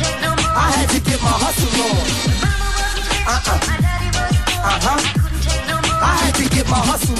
take 0.00 0.18
no 0.24 0.30
more. 0.34 0.54
I 0.64 0.66
had 0.74 0.88
to 0.94 1.00
get 1.06 1.18
my 1.22 1.34
hustle 1.44 1.82
on. 1.86 2.02
Mama 2.42 2.68
wasn't 2.74 3.04
strict. 3.04 3.28
Uh-uh. 3.28 3.58
My 3.68 3.76
daddy 3.84 4.08
was 4.16 4.34
poor. 4.42 4.74
Uh-huh. 4.74 4.98
Couldn't 5.14 5.42
take 5.44 5.64
no 5.68 5.76
more. 5.78 6.02
I 6.02 6.04
had 6.18 6.32
to 6.32 6.44
get 6.48 6.66
my 6.66 6.80
hustle 6.82 7.14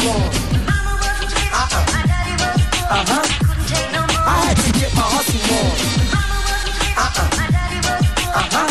on. 5.60 5.64
Uh-uh. 6.96 7.26
Uh-huh. 8.40 8.68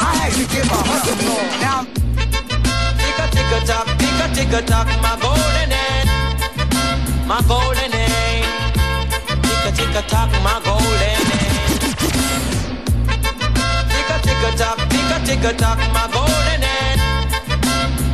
I 0.00 0.26
actually 0.26 0.46
give 0.50 0.66
a 0.66 0.80
hustle 0.88 1.18
more. 1.26 1.46
Now, 1.62 1.86
tick-a-tick-a-tock, 2.98 3.86
tick-a-tick-a-tock, 3.98 4.88
my 5.00 5.14
golden 5.22 5.68
name, 5.70 6.08
my 7.26 7.40
golden 7.46 7.92
egg. 7.94 8.44
Tick-a-tick-a-tock, 9.42 10.30
my 10.42 10.58
golden 10.66 11.18
name. 11.30 11.62
Tick-a-tick-a-tock, 13.92 14.78
talk, 15.58 15.78
my 15.94 16.06
golden 16.12 16.60
name, 16.60 17.00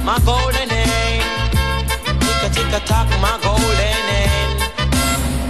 my 0.04 0.18
golden 0.24 0.70
egg. 0.70 1.22
Tick-a-tick-a-tock, 2.20 3.08
my 3.20 3.38
golden 3.42 3.98
name. 4.10 4.52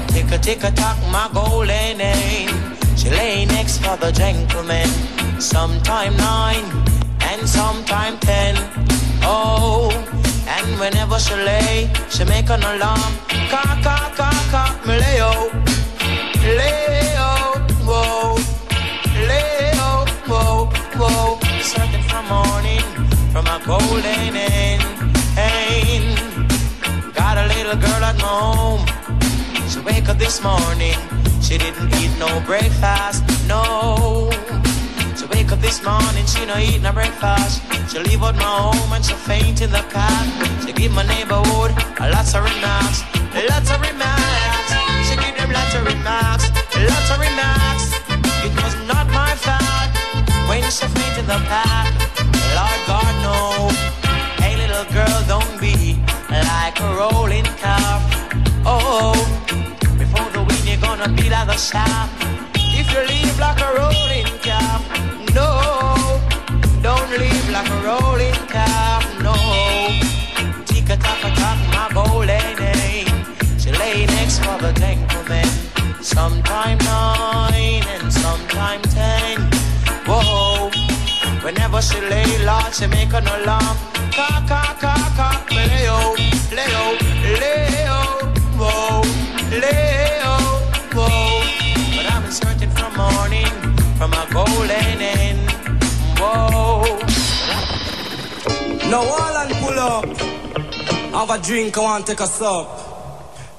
Tick-a-tick-a-tock, 0.09 0.99
my 1.11 1.29
golden 1.33 1.99
name. 1.99 2.68
She 2.99 3.11
lay 3.11 3.47
next 3.47 3.79
for 3.79 3.97
the 3.97 4.11
gentleman, 4.11 4.89
sometime 5.41 6.17
nine 6.17 6.65
and 7.31 7.49
sometime 7.49 8.19
ten. 8.19 8.57
Oh, 9.23 9.91
and 10.47 10.81
whenever 10.81 11.19
she 11.19 11.35
lay, 11.35 11.91
she 12.11 12.25
make 12.25 12.51
an 12.51 12.63
alarm. 12.63 13.13
Ka 13.53 13.63
ka 13.85 13.97
ka 14.19 14.31
ka, 14.53 14.63
me 14.87 14.95
lay 14.99 15.19
oh, 15.23 15.49
lay 16.59 17.15
oh, 17.19 17.55
whoa, 17.89 18.35
lay 19.31 19.71
oh, 19.89 20.05
whoa, 20.31 20.67
whoa. 20.99 21.39
Searching 21.63 22.03
for 22.11 22.23
morning 22.35 22.87
from 23.33 23.47
a 23.47 23.59
golden 23.65 24.37
end. 24.37 24.83
Got 27.15 27.39
a 27.39 27.47
little 27.55 27.77
girl 27.77 28.03
at 28.11 28.21
home. 28.21 28.85
She 29.69 29.79
wake 29.81 30.09
up 30.09 30.19
this 30.19 30.43
morning, 30.43 30.99
she 31.49 31.57
didn't 31.57 31.95
eat 31.95 32.13
no 32.19 32.29
breakfast, 32.45 33.25
no. 33.49 34.29
She 35.17 35.25
wake 35.33 35.51
up 35.51 35.61
this 35.61 35.83
morning, 35.83 36.27
she 36.27 36.45
no 36.45 36.59
eat 36.59 36.83
no 36.83 36.93
breakfast. 36.93 37.63
She 37.91 37.99
leave 38.01 38.23
out 38.23 38.37
my 38.37 38.45
home 38.45 38.93
and 38.93 39.03
she 39.03 39.15
faint 39.15 39.63
in 39.63 39.71
the 39.71 39.85
car. 39.89 40.21
She 40.61 40.75
give 40.75 40.93
my 40.93 41.07
neighborhood 41.07 41.73
a 42.01 42.11
lots 42.11 42.35
of 42.35 42.45
remarks, 42.45 43.01
lots 43.49 43.71
of 43.73 43.81
remarks. 43.81 44.71
She 45.09 45.17
give 45.17 45.37
them 45.41 45.51
lots 45.51 45.75
of 45.75 45.87
remarks, 45.89 46.45
lots 46.77 47.09
of 47.15 47.19
remarks. 47.19 47.87
It 48.45 48.53
was 48.61 48.75
not 48.85 49.07
my 49.09 49.33
fault 49.41 49.89
when 50.49 50.63
she 50.69 50.85
faint 50.85 51.17
in 51.17 51.27
the 51.33 51.41
park. 51.49 51.89
Lord 52.59 52.81
God 52.93 53.15
no, 53.25 53.37
hey 54.45 54.55
little 54.61 54.85
girl, 54.93 55.19
don't 55.33 55.55
be 55.59 55.97
like 56.29 56.79
a 56.79 56.89
rolling 57.01 57.49
car. 57.57 58.05
Oh, 58.69 59.17
gonna 60.99 61.13
be 61.15 61.31
like 61.31 61.49
a 61.49 61.59
shaft. 61.59 62.11
If 62.57 62.93
you 62.93 63.03
leave 63.07 63.39
like 63.39 63.61
a 63.61 63.71
rolling 63.79 64.27
car, 64.43 64.81
no, 65.35 66.21
don't 66.83 67.11
leave 67.19 67.49
like 67.51 67.71
a 67.71 67.79
rolling 67.87 68.41
car, 68.51 69.01
no. 69.23 69.35
Tick 70.67 70.91
a 70.91 70.97
tock 70.97 71.23
a 71.23 71.31
tock, 71.39 71.59
my 71.75 71.89
golden 71.95 72.31
eh, 72.31 72.55
name. 72.59 73.07
Eh. 73.07 73.59
She 73.59 73.71
lay 73.71 74.07
next 74.07 74.39
for 74.45 74.59
the 74.59 74.73
gentleman. 74.73 75.47
Sometime 76.03 76.79
nine 76.79 77.85
and 77.95 78.13
sometime 78.13 78.83
ten. 78.83 79.39
Whoa. 80.05 80.71
Whenever 81.45 81.81
she 81.81 82.01
lay, 82.01 82.45
low, 82.45 82.61
she 82.73 82.87
make 82.89 83.13
an 83.15 83.27
alarm. 83.27 83.77
Ka 84.11 84.45
ka 84.49 84.63
ka, 84.81 85.31
leo, 85.51 86.17
leo, 86.57 86.85
leo, 87.41 87.99
whoa, 88.59 89.03
leo, 89.53 90.08
from 93.99 94.13
a 94.13 94.27
golden 94.33 94.71
end. 94.71 95.51
Whoa. 96.21 96.85
Now 98.91 99.03
all 99.03 99.37
and 99.43 99.53
pull 99.57 99.79
up. 99.79 100.07
Have 101.13 101.31
a 101.31 101.39
drink, 101.45 101.77
I 101.77 101.81
want 101.81 102.07
to 102.07 102.13
take 102.13 102.21
a 102.21 102.27
sup. 102.29 102.78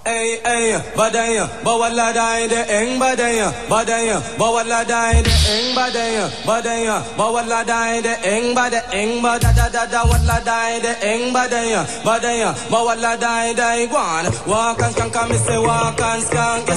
Hey, 0.05 0.39
hey, 0.43 0.71
badaya, 0.95 1.45
bawala 1.63 2.13
dai 2.13 2.47
de 2.47 2.59
eng 2.77 2.99
badaya, 2.99 3.47
badaya, 3.69 4.17
bawala 4.39 4.79
dai 4.87 5.21
de 5.21 5.33
eng 5.53 5.75
badaya, 5.75 6.25
badaya, 6.47 6.95
bawala 7.17 7.59
dai 7.67 8.01
de 8.01 8.13
eng 8.33 8.55
bada 8.55 8.81
eng 8.93 9.21
bada 9.21 9.51
da 9.57 9.67
da 9.69 9.85
da 9.85 10.01
wala 10.09 10.37
dai 10.45 10.79
de 10.79 10.93
eng 11.11 11.33
badaya, 11.35 11.81
badaya, 12.07 12.49
bawala 12.71 13.19
dai 13.19 13.53
dai 13.53 13.85
guan. 13.87 14.25
Walk 14.47 14.81
and 14.81 14.95
skank, 14.95 15.29
me 15.29 15.37
say 15.37 15.57
walk 15.59 16.01
and 16.01 16.23
skank, 16.23 16.67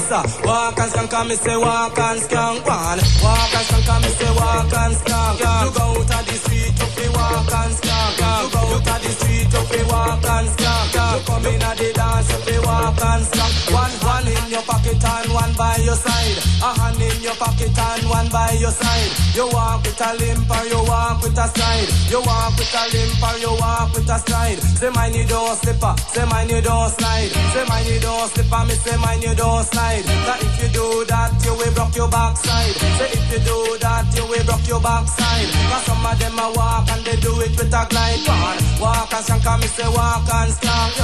me 1.29 1.37
say 1.37 1.57
walk 1.57 1.99
and 1.99 2.21
skank, 2.21 2.61
guan. 2.67 2.99
Skank, 2.99 4.03
me 4.03 4.11
say 4.19 4.33
walk 4.37 4.73
and 4.83 4.95
skank. 5.01 5.39
You 5.65 5.71
go 5.79 5.87
of 6.01 6.09
the 6.27 6.35
street, 6.43 6.75
you 6.81 6.89
fi 6.97 7.07
walk 7.17 7.53
and 7.61 7.73
skank. 7.79 8.19
You 8.43 8.51
go 8.51 8.62
out 8.73 8.89
of 8.89 8.99
the 9.03 9.11
street, 9.13 9.49
you 9.53 9.63
fi 9.69 9.83
walk 9.91 10.25
and 10.25 10.49
skank. 10.49 10.95
You 10.95 11.21
come 11.27 11.47
in 11.47 11.63
at 11.63 11.77
the 11.77 11.93
dance, 11.93 12.29
you 12.33 12.39
fi 12.47 12.57
walk 12.65 13.01
and 13.01 13.25
skank. 13.29 13.53
One 13.73 13.95
one 14.05 14.29
in 14.29 14.51
your 14.51 14.63
pocket 14.63 15.03
and 15.03 15.33
one 15.33 15.55
by 15.55 15.77
your 15.79 15.97
side. 15.97 16.39
A 16.63 16.71
hand 16.79 17.01
in 17.01 17.23
your 17.23 17.35
pocket 17.35 17.77
and 17.77 18.05
one 18.09 18.29
by 18.29 18.53
your 18.61 18.71
side. 18.71 19.11
You 19.35 19.49
walk 19.49 19.83
with 19.85 20.01
a 20.01 20.11
limp 20.21 20.51
or 20.51 20.65
you 20.67 20.81
walk 20.85 21.23
with 21.23 21.39
a 21.39 21.47
stride. 21.49 21.89
You 22.11 22.21
walk 22.21 22.57
with 22.59 22.75
a 22.75 22.85
limp 22.93 23.23
or 23.23 23.37
you 23.39 23.53
walk 23.61 23.93
with 23.95 24.09
a 24.09 24.19
stride. 24.19 24.59
Say 24.61 24.91
mine 24.91 25.15
you 25.15 25.27
don't 25.27 25.57
slipper, 25.57 25.95
say 26.13 26.25
mine 26.27 26.49
you 26.49 26.61
don't 26.61 26.91
slide. 26.91 27.31
Say 27.53 27.65
mine 27.69 27.87
you 27.87 28.01
don't 28.01 28.29
slipper, 28.31 28.63
me 28.67 28.75
say 28.75 28.97
mine 28.97 29.23
you 29.23 29.35
don't 29.35 29.65
slide. 29.65 30.05
That 30.27 30.39
if 30.43 30.55
you 30.63 30.69
do 30.69 31.05
that, 31.09 31.31
you 31.45 31.55
will 31.57 31.73
broke 31.75 31.97
your 31.97 32.09
backside. 32.09 32.75
Say 32.99 33.11
if 33.17 33.25
you 33.33 33.41
do 33.41 33.79
that, 33.81 34.05
you 34.17 34.27
will 34.27 34.45
broke 34.45 34.67
your 34.69 34.81
backside. 34.81 35.49
Cause 35.71 35.85
some 35.85 36.05
of 36.05 36.19
them 36.19 36.39
a 36.39 36.53
walk 36.53 36.89
and 36.91 37.05
they 37.05 37.17
do 37.17 37.33
it 37.41 37.57
with 37.57 37.73
a 37.73 37.87
glide. 37.89 38.62
Walk 38.81 39.13
and 39.13 39.25
skank, 39.25 39.61
me 39.61 39.67
say 39.67 39.89
walk 39.89 40.29
and 40.29 40.53
skank. 40.53 40.99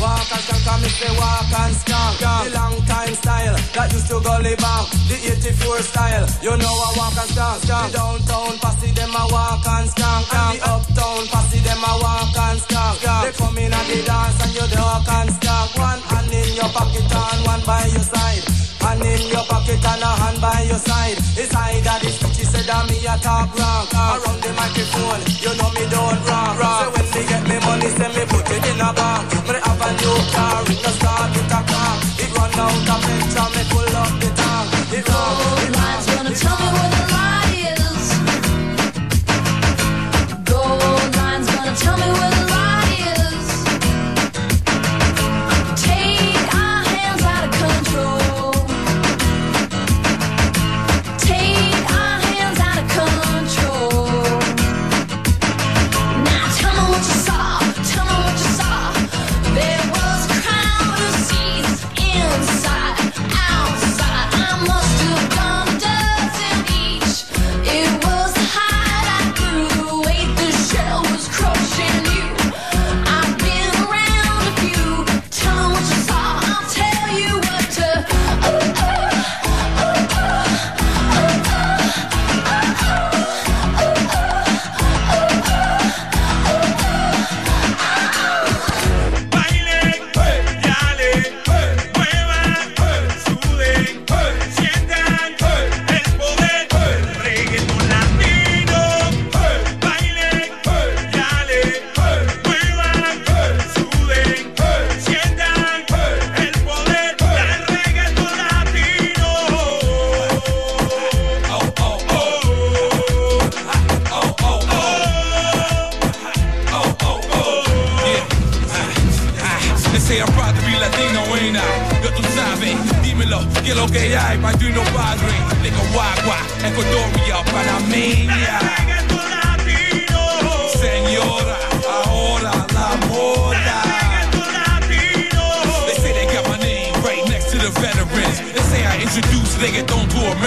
Walk 0.00 0.30
and 0.32 0.42
skank, 0.46 0.82
me 0.82 0.88
say 0.88 1.12
walk 1.16 1.52
and 1.52 1.74
skank. 1.76 2.18
The 2.18 2.50
long 2.54 2.76
time 2.86 3.14
style 3.14 3.56
that 3.74 3.92
used 3.92 4.08
to 4.08 4.20
go 4.20 4.34
live 4.42 4.58
back. 4.58 4.86
The 5.08 5.16
84 5.32 5.82
style, 5.82 6.26
you 6.42 6.54
know 6.56 6.72
I 6.72 6.88
walk 6.96 7.16
and 7.16 7.30
skank. 7.30 7.60
The 7.62 7.78
downtown 7.92 8.58
posse 8.58 8.90
them 8.92 9.14
a 9.14 9.24
walk 9.30 9.66
and 9.66 9.88
skank. 9.88 10.26
And 10.32 10.58
the 10.58 10.64
uptown 10.68 11.22
posse 11.32 11.60
them 11.60 11.82
a 11.82 11.92
walk 12.02 12.36
and 12.36 12.58
skank. 12.60 12.96
They 13.02 13.32
come 13.32 13.58
in 13.58 13.72
at 13.72 13.86
the 13.86 13.98
dance 14.02 14.38
and 14.42 14.52
you 14.54 14.66
walk 14.78 15.08
and 15.08 15.30
skank. 15.30 15.68
One 15.78 16.00
hand 16.10 16.32
in 16.32 16.54
your 16.56 16.70
pocket 16.70 17.08
and 17.08 17.40
one 17.46 17.62
by 17.66 17.86
your 17.86 18.06
side. 18.06 18.44
Hand 18.82 19.02
in 19.02 19.22
your 19.30 19.44
pocket 19.46 19.78
and 19.78 20.02
a 20.02 20.10
hand 20.20 20.40
by 20.40 20.60
your 20.66 20.78
side. 20.78 21.18
It's 21.38 21.54
either 21.54 21.96
the 22.02 22.10
switch, 22.10 22.42
said 22.50 22.66
that 22.66 22.82
me 22.90 22.98
a 23.06 23.14
talk 23.22 23.48
wrong. 23.54 23.86
Around 23.94 24.42
the 24.42 24.50
microphone, 24.58 25.22
you 25.38 25.52
know 25.54 25.70
me 25.70 25.84
don't 25.86 26.18
wrong. 26.26 26.92
When 26.92 27.01
get 27.24 27.42
me 27.48 27.58
money, 27.66 27.88
send 27.88 28.14
me 28.14 28.24
put 28.26 28.48
it 28.50 28.66
in 28.66 28.80
a 28.80 28.92
bank. 28.92 29.22
Me 29.48 29.56
have 29.62 29.82
a 29.82 29.90
new 30.00 30.16
car, 30.34 30.62
it 30.66 30.80
no 30.82 30.90
start 30.98 31.36
it 31.36 31.52
a 31.58 31.60
car. 31.70 31.94
It 32.22 32.30
run 32.36 32.52
out 32.64 32.90
of 32.94 33.00
petrol, 33.06 33.50
me 33.54 33.62
pull 33.70 33.96
up 33.96 34.12
the 34.20 34.28
tank. 34.38 34.68
It 34.92 35.08
run, 35.08 35.61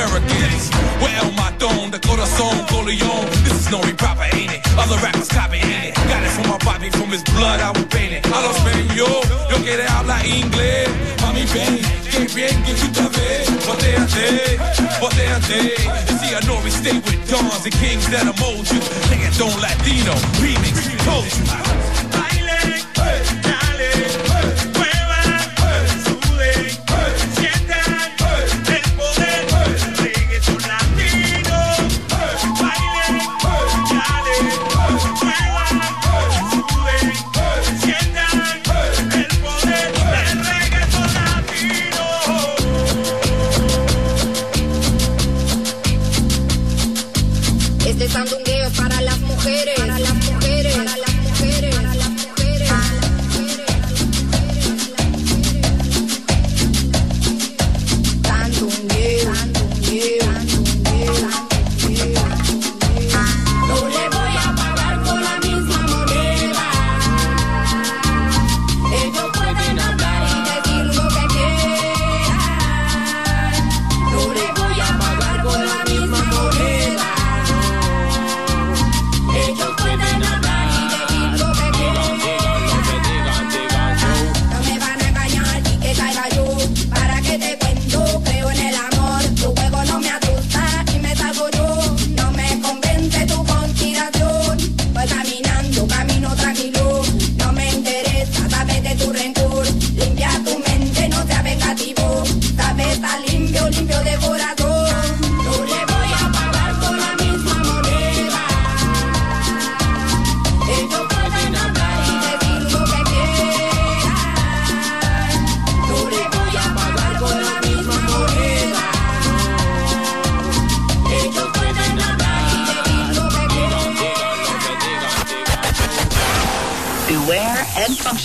Americans. 0.06 0.70
Well, 1.02 1.32
my 1.34 1.52
throne, 1.58 1.90
the 1.90 2.00
corazón, 2.00 2.68
Coleon. 2.68 3.26
This 3.44 3.66
is 3.66 3.72
no 3.72 3.80
proper, 3.98 4.28
ain't 4.34 4.54
it? 4.54 4.62
Other 4.78 4.98
rappers 5.02 5.28
copying 5.28 5.66
it. 5.66 5.96
Got 6.08 6.24
it 6.24 6.32
from 6.32 6.48
my 6.50 6.58
body, 6.60 6.90
from 6.90 7.10
his 7.10 7.24
blood, 7.24 7.60
I 7.60 7.72
was 7.72 7.86
painted. 7.86 8.26
A 8.28 8.40
los 8.46 8.58
yo, 8.96 9.08
yo 9.50 9.58
quiere 9.64 9.88
hablar 9.88 10.26
inglés. 10.26 10.90
Mami, 11.22 11.46
ven, 11.54 11.80
que 12.12 12.28
bien 12.34 12.56
que 12.64 12.74
tú 12.74 12.88
te 12.94 13.08
ves. 13.18 13.50
Boteate, 13.66 14.58
boteate. 15.02 15.62
You 16.08 16.16
see, 16.20 16.36
I 16.36 16.42
know 16.46 16.62
we 16.64 16.70
stay 16.70 16.94
with 16.94 17.30
dons 17.30 17.66
and 17.66 17.74
kings 17.76 18.08
that 18.10 18.26
mold 18.40 18.70
you. 18.70 18.80
Reggaeton 19.10 19.54
Latino, 19.62 20.14
remix, 20.40 20.86
told. 21.04 22.05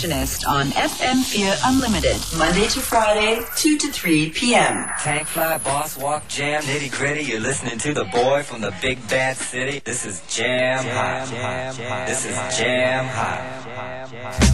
And 0.02 0.14
on 0.48 0.68
FM4 0.68 1.60
Unlimited, 1.66 2.16
Monday 2.38 2.66
to 2.68 2.80
Friday, 2.80 3.44
2 3.56 3.76
to 3.76 3.92
3 3.92 4.30
p.m. 4.30 4.88
Tank 4.98 5.26
fly, 5.26 5.58
boss 5.58 5.98
walk, 5.98 6.26
jam, 6.26 6.62
nitty 6.62 6.90
gritty. 6.90 7.24
You're 7.24 7.40
listening 7.40 7.76
to 7.80 7.92
the 7.92 8.04
boy 8.06 8.42
from 8.42 8.62
the 8.62 8.74
big 8.80 8.96
bad 9.10 9.36
city. 9.36 9.82
This 9.84 10.06
is 10.06 10.22
Jam 10.34 10.86
Hot. 10.86 12.06
This 12.06 12.24
is 12.24 12.34
Jam 12.58 13.04
Hot. 13.08 14.40
Tell 14.40 14.49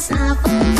It's 0.00 0.10
not 0.10 0.79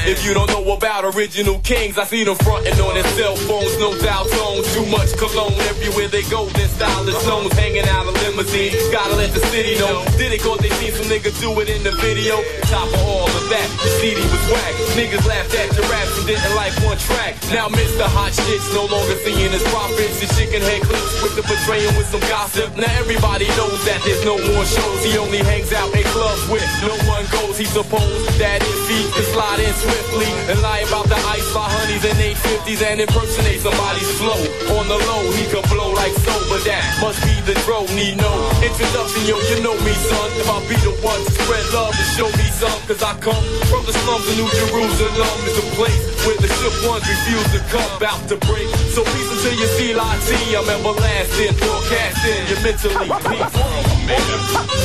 If 0.09 0.25
you 0.25 0.33
don't 0.33 0.49
know 0.49 0.73
about 0.73 1.05
original 1.13 1.61
kings, 1.61 1.99
I 1.99 2.05
see 2.05 2.23
them 2.25 2.33
fronting 2.41 2.73
on 2.81 2.97
their 2.97 3.05
cell 3.13 3.37
phones, 3.45 3.77
no 3.77 3.93
doubt 4.01 4.25
tones. 4.33 4.65
Too 4.73 4.81
much 4.89 5.13
cologne 5.13 5.53
everywhere 5.69 6.09
they 6.09 6.25
go, 6.25 6.49
then 6.57 6.65
stylish 6.73 7.21
zones 7.21 7.53
hanging 7.53 7.85
out 7.85 8.09
of 8.09 8.17
limousines. 8.25 8.81
Gotta 8.89 9.13
let 9.13 9.29
the 9.37 9.45
city 9.53 9.77
know. 9.77 10.01
Did 10.17 10.33
it 10.33 10.41
cause 10.41 10.57
they 10.57 10.73
seen 10.81 10.89
some 10.97 11.05
niggas 11.05 11.37
do 11.37 11.53
it 11.61 11.69
in 11.69 11.85
the 11.85 11.93
video? 12.01 12.41
Top 12.65 12.89
of 12.89 13.01
all 13.05 13.29
of 13.29 13.45
that, 13.53 13.69
the 13.77 13.93
CD 14.01 14.17
was 14.25 14.41
whack. 14.49 14.73
Niggas 14.97 15.21
laughed 15.29 15.53
at 15.53 15.69
your 15.77 15.85
raps 15.93 16.17
and 16.17 16.25
didn't 16.25 16.55
like 16.57 16.73
one 16.81 16.97
track. 16.97 17.37
Now 17.53 17.69
Mr. 17.69 18.09
Hot 18.09 18.33
Shit's 18.33 18.73
no 18.73 18.89
longer 18.89 19.13
seeing 19.21 19.53
his 19.53 19.61
profits. 19.69 20.17
His 20.17 20.33
chicken 20.33 20.65
head 20.65 20.81
clips 20.81 21.21
with 21.21 21.37
the 21.37 21.45
portraying 21.45 21.93
with 21.93 22.09
some 22.09 22.25
gossip. 22.25 22.54
Now 22.55 22.87
everybody 23.03 23.51
knows 23.59 23.83
that 23.83 23.99
there's 24.07 24.23
no 24.23 24.39
more 24.39 24.63
shows. 24.63 25.03
He 25.03 25.19
only 25.19 25.43
hangs 25.43 25.75
out 25.75 25.91
in 25.91 26.07
clubs 26.15 26.39
with 26.47 26.63
no 26.87 26.95
one 27.03 27.27
goes. 27.27 27.59
He 27.59 27.67
supposed 27.67 28.31
that 28.39 28.63
if 28.63 28.79
he 28.87 29.03
can 29.11 29.27
slide 29.35 29.59
in 29.59 29.75
swiftly 29.75 30.31
and 30.47 30.63
lie 30.63 30.87
about 30.87 31.11
the 31.11 31.19
ice 31.27 31.43
by 31.51 31.67
honey 31.67 31.99
850s 31.99 32.79
and 32.79 33.03
impersonate 33.03 33.59
somebody's 33.59 34.07
flow. 34.15 34.39
On 34.79 34.87
the 34.87 34.95
low, 34.95 35.23
he 35.35 35.43
can 35.51 35.67
blow 35.67 35.91
like 35.99 36.15
so, 36.23 36.31
but 36.47 36.63
that 36.63 36.79
must 37.03 37.19
be 37.27 37.35
the 37.43 37.59
dro. 37.67 37.83
Need 37.91 38.23
no 38.23 38.31
introduction, 38.63 39.27
yo, 39.27 39.35
you 39.51 39.59
know 39.59 39.75
me, 39.83 39.91
son. 40.07 40.29
If 40.39 40.47
I 40.47 40.63
be 40.71 40.79
the 40.79 40.95
one 41.03 41.19
to 41.27 41.31
spread 41.35 41.67
love 41.75 41.91
and 41.91 42.09
show 42.15 42.31
me 42.39 42.47
some, 42.55 42.79
cause 42.87 43.03
I 43.03 43.19
come 43.19 43.43
from 43.67 43.83
the 43.83 43.91
slums 43.91 44.31
of 44.31 44.35
New 44.39 44.47
Jerusalem. 44.47 45.35
Is 45.43 45.59
a 45.59 45.67
place 45.75 45.99
where 46.23 46.39
the 46.39 46.47
shook 46.55 46.75
ones 46.87 47.03
refuse 47.03 47.47
to 47.51 47.59
come, 47.67 47.91
bout 47.99 48.23
to 48.31 48.39
break. 48.47 48.71
So 48.95 49.03
peace 49.03 49.27
until 49.27 49.59
you 49.59 49.67
see 49.75 49.91
LIT, 49.91 50.31
I'm 50.55 50.71
everlasting, 50.71 51.51
broadcasting, 51.59 52.44
you're 52.49 52.61
mentally 52.61 52.93
peace. 52.95 53.09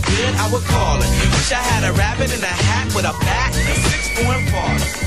good, 0.00 0.32
I 0.36 0.50
would 0.50 0.64
call 0.64 0.96
her. 1.00 1.10
Wish 1.34 1.52
I 1.52 1.62
had 1.62 1.84
a 1.84 1.92
rabbit 1.92 2.32
in 2.32 2.42
a 2.42 2.54
hat 2.66 2.94
with 2.94 3.04
a 3.04 3.14
bat 3.22 3.54
and 3.54 3.68
a 3.68 3.76
six-point 3.90 4.48
father. 4.50 5.04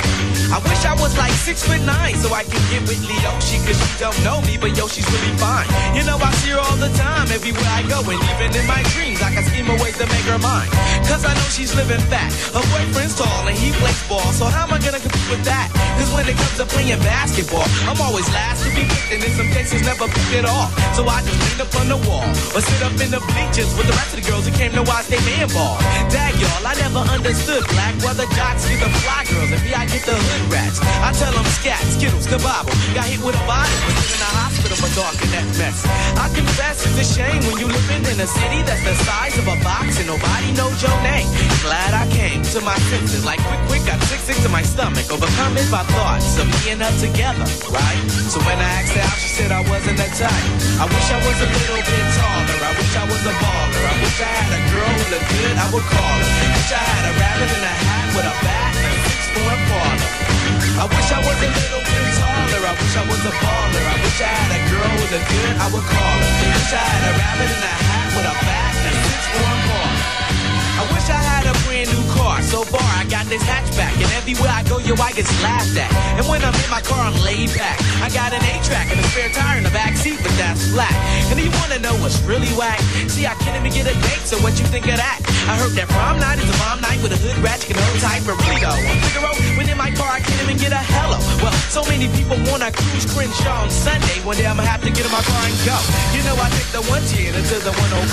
I 0.48 0.60
wish 0.64 0.86
I 0.86 0.96
was 0.96 1.18
like 1.18 1.32
six 1.32 1.64
foot 1.68 1.82
nine 1.84 2.16
so 2.16 2.32
I 2.34 2.44
could 2.44 2.64
get 2.72 2.82
with 2.88 3.04
Leoshi 3.04 3.60
she 3.68 4.00
don't 4.00 4.16
know 4.24 4.40
me, 4.48 4.56
but 4.56 4.78
yo, 4.78 4.88
she's 4.88 5.04
really 5.12 5.36
fine. 5.36 5.68
You 5.92 6.08
know, 6.08 6.16
I 6.16 6.32
see 6.40 6.56
her 6.56 6.60
all 6.60 6.78
the 6.80 6.88
time 6.96 7.28
everywhere 7.36 7.68
I 7.68 7.84
go, 7.84 8.00
and 8.00 8.16
even 8.16 8.56
in 8.56 8.66
my 8.66 8.82
dreams, 8.96 9.20
I 9.22 9.34
can 9.34 9.44
scheme 9.44 9.68
a 9.68 9.76
ways 9.84 9.98
to 10.00 10.08
make 10.08 10.24
her 10.32 10.40
mine. 10.40 10.70
Cause 11.04 11.26
I 11.26 11.34
know 11.36 11.48
she's 11.52 11.76
living 11.76 12.00
fat. 12.08 12.32
Her 12.56 12.64
boyfriend's 12.72 13.16
tall 13.20 13.48
and 13.48 13.58
he 13.58 13.72
plays 13.76 14.00
ball, 14.08 14.32
so 14.32 14.46
how 14.46 14.64
am 14.64 14.74
I 14.74 14.80
gonna 14.80 15.04
compete 15.04 15.30
with 15.30 15.44
that? 15.44 15.68
Cause 15.98 16.12
when 16.14 16.26
it 16.30 16.38
comes 16.38 16.58
to 16.62 16.66
playing 16.66 17.02
basketball, 17.02 17.66
I'm 17.90 18.00
always 18.02 18.28
last 18.30 18.64
to 18.64 18.70
be 18.72 18.86
picked, 18.86 19.12
and 19.14 19.22
in 19.24 19.34
some 19.34 19.50
cases 19.50 19.82
never 19.82 20.06
picked 20.06 20.34
at 20.38 20.46
all. 20.46 20.70
So 20.94 21.02
I 21.10 21.22
just 21.26 21.40
lean 21.42 21.60
up 21.66 21.74
on 21.82 21.88
the 21.90 22.00
wall, 22.06 22.28
or 22.54 22.62
sit 22.62 22.82
up 22.86 22.94
in 23.02 23.10
the 23.10 23.22
bleachers 23.34 23.70
with 23.74 23.90
the 23.90 23.96
rest 23.98 24.14
of 24.14 24.22
the 24.22 24.26
girls 24.30 24.46
who 24.46 24.54
came 24.54 24.74
to 24.78 24.84
watch 24.86 25.10
they 25.10 25.22
man 25.26 25.50
ball. 25.50 25.82
Dag 26.14 26.38
y'all, 26.38 26.66
I 26.66 26.74
never 26.78 27.02
understood 27.10 27.66
black 27.74 27.98
whether 28.06 28.30
jocks 28.38 28.70
get 28.70 28.80
the 28.80 28.90
fly 29.02 29.26
girls 29.26 29.50
and 29.50 29.62
me 29.66 29.74
I 29.74 29.86
get 29.90 30.06
the 30.06 30.14
hood 30.14 30.44
rats. 30.54 30.78
I 31.02 31.10
tell 31.18 31.34
them 31.34 31.48
scat, 31.58 31.82
skittles, 31.98 32.30
kabobble. 32.30 32.76
Got 32.94 33.10
hit 33.10 33.22
with 33.26 33.34
a 33.34 33.44
body, 33.50 33.74
was 33.90 33.98
in 34.14 34.22
the 34.22 34.32
hospital 34.38 34.78
for 34.78 34.92
talking 34.94 35.32
that 35.34 35.48
mess. 35.58 35.82
I 36.14 36.30
confess 36.30 36.86
it's 36.86 36.98
a 37.02 37.08
shame 37.08 37.42
when 37.50 37.58
you 37.58 37.68
living 37.68 38.06
in 38.06 38.18
a 38.22 38.30
city 38.30 38.62
that's 38.68 38.84
the 38.86 38.94
size 39.02 39.36
of 39.42 39.48
a 39.50 39.58
box 39.66 39.98
and 39.98 40.08
nobody 40.08 40.54
knows 40.54 40.78
your 40.78 40.94
name. 41.02 41.26
Glad 41.66 41.98
I 41.98 42.06
came 42.14 42.44
to 42.54 42.60
my 42.62 42.78
senses, 42.94 43.26
like 43.26 43.42
quick, 43.42 43.62
quick, 43.68 43.84
got 43.90 44.00
sick, 44.06 44.22
sick 44.22 44.38
to 44.46 44.50
my 44.50 44.62
stomach, 44.62 45.10
overcome 45.10 45.58
it 45.58 45.68
by 45.72 45.87
thoughts 45.94 46.38
of 46.40 46.48
me 46.48 46.72
and 46.76 46.82
her 46.82 46.94
together, 47.00 47.48
right? 47.72 48.02
So 48.32 48.40
when 48.44 48.58
I 48.60 48.70
asked 48.82 48.94
her 48.96 49.04
out, 49.04 49.18
she 49.20 49.30
said 49.30 49.50
I 49.52 49.62
wasn't 49.68 49.98
that 50.02 50.14
type. 50.16 50.48
I 50.82 50.86
wish 50.88 51.08
I 51.12 51.20
was 51.24 51.38
a 51.40 51.50
little 51.50 51.84
bit 51.84 52.06
taller. 52.18 52.60
I 52.68 52.72
wish 52.76 52.94
I 52.98 53.06
was 53.08 53.24
a 53.24 53.36
baller. 53.40 53.84
I 53.88 53.96
wish 54.04 54.18
I 54.20 54.32
had 54.32 54.52
a 54.58 54.62
girl 54.72 54.92
who 54.92 55.06
looked 55.14 55.30
good, 55.32 55.56
I 55.58 55.68
would 55.74 55.88
call 55.88 56.18
her. 56.20 56.32
Wish 56.58 56.72
I 56.74 56.84
had 56.84 57.04
a 57.08 57.14
rabbit 57.18 57.50
in 57.52 57.64
a 57.64 57.76
hat 57.88 58.08
with 58.16 58.28
a 58.28 58.36
bat 58.44 58.74
and 58.78 58.92
a 58.92 59.00
six-four 59.08 59.50
Impala. 59.58 60.08
I 60.78 60.86
wish 60.86 61.10
I 61.10 61.20
was 61.26 61.38
a 61.42 61.50
little 61.50 61.84
bit 61.88 62.06
taller. 62.20 62.62
I 62.68 62.74
wish 62.78 62.96
I 62.98 63.04
was 63.08 63.22
a 63.28 63.34
baller. 63.42 63.84
I 63.88 63.96
wish 64.04 64.20
I 64.22 64.32
had 64.32 64.52
a 64.54 64.62
girl 64.70 64.92
who 64.92 65.06
looked 65.14 65.30
good, 65.32 65.56
I 65.58 65.68
would 65.74 65.88
call 65.88 66.18
her. 66.22 66.32
Wish 66.54 66.72
I 66.74 66.84
had 66.84 67.04
a 67.08 67.14
rabbit 67.18 67.50
in 67.50 67.62
a 67.64 67.76
hat 67.88 68.08
with 68.14 68.28
a 68.28 68.36
bat 68.46 68.74
and 68.88 68.96
a 68.96 69.04
six-four 69.08 69.50
Impala. 69.58 69.97
Wish 70.94 71.10
I 71.10 71.20
had 71.20 71.46
a 71.48 71.56
brand 71.66 71.90
new 71.92 72.04
car. 72.14 72.42
So 72.42 72.64
far, 72.64 72.84
I 72.84 73.04
got 73.10 73.26
this 73.28 73.44
hatchback, 73.44 73.94
and 74.00 74.10
everywhere 74.16 74.52
I 74.52 74.64
go, 74.64 74.80
yo, 74.80 74.96
I 74.96 75.12
get 75.12 75.28
laughed 75.44 75.76
at. 75.78 75.92
And 76.18 76.26
when 76.28 76.44
I'm 76.44 76.56
in 76.56 76.70
my 76.70 76.82
car, 76.82 77.08
I'm 77.08 77.18
laid 77.24 77.52
back. 77.56 77.78
I 78.02 78.10
got 78.10 78.32
an 78.32 78.44
A-track 78.44 78.92
and 78.92 79.00
a 79.00 79.06
spare 79.12 79.30
tire 79.30 79.58
in 79.58 79.64
the 79.64 79.76
back 79.76 79.96
seat, 79.98 80.20
but 80.24 80.32
that's 80.38 80.72
flat. 80.72 80.94
And 81.32 81.40
you 81.40 81.52
wanna 81.60 81.80
know 81.80 81.96
what's 82.00 82.20
really 82.24 82.50
whack? 82.56 82.80
See, 83.08 83.26
I 83.28 83.36
can't 83.44 83.56
even 83.60 83.72
get 83.72 83.88
a 83.88 83.96
date, 83.96 84.24
so 84.24 84.38
what 84.40 84.60
you 84.60 84.66
think 84.68 84.88
of 84.88 84.98
that? 84.98 85.20
I 85.48 85.56
heard 85.60 85.76
that 85.80 85.88
prom 85.90 86.20
night 86.20 86.40
is 86.40 86.50
a 86.50 86.58
mom 86.60 86.82
night 86.82 87.00
with 87.04 87.16
a 87.16 87.20
hood 87.20 87.38
ratchet 87.40 87.72
and 87.72 87.80
hold 87.80 88.00
tight, 88.04 88.24
but 88.28 88.36
really 88.44 88.60
though, 88.60 88.80
Figaro, 89.12 89.32
when 89.56 89.68
in 89.68 89.78
my 89.78 89.92
car, 89.92 90.12
I 90.12 90.20
can't 90.20 90.42
even 90.44 90.58
get 90.58 90.72
a 90.72 90.82
hello. 90.96 91.20
Well, 91.40 91.56
so 91.72 91.84
many 91.88 92.08
people 92.16 92.36
wanna 92.52 92.72
cruise 92.72 93.08
Crenshaw 93.08 93.64
on 93.64 93.72
Sunday. 93.72 94.20
One 94.28 94.36
day 94.36 94.46
I'ma 94.46 94.64
have 94.64 94.84
to 94.84 94.92
get 94.92 95.04
in 95.08 95.12
my 95.12 95.24
car 95.24 95.44
and 95.44 95.58
go. 95.64 95.78
You 96.16 96.22
know, 96.28 96.36
I 96.36 96.48
take 96.52 96.72
the 96.76 96.84
110 96.88 97.36
until 97.36 97.62
the 97.64 97.74
105. 97.76 98.12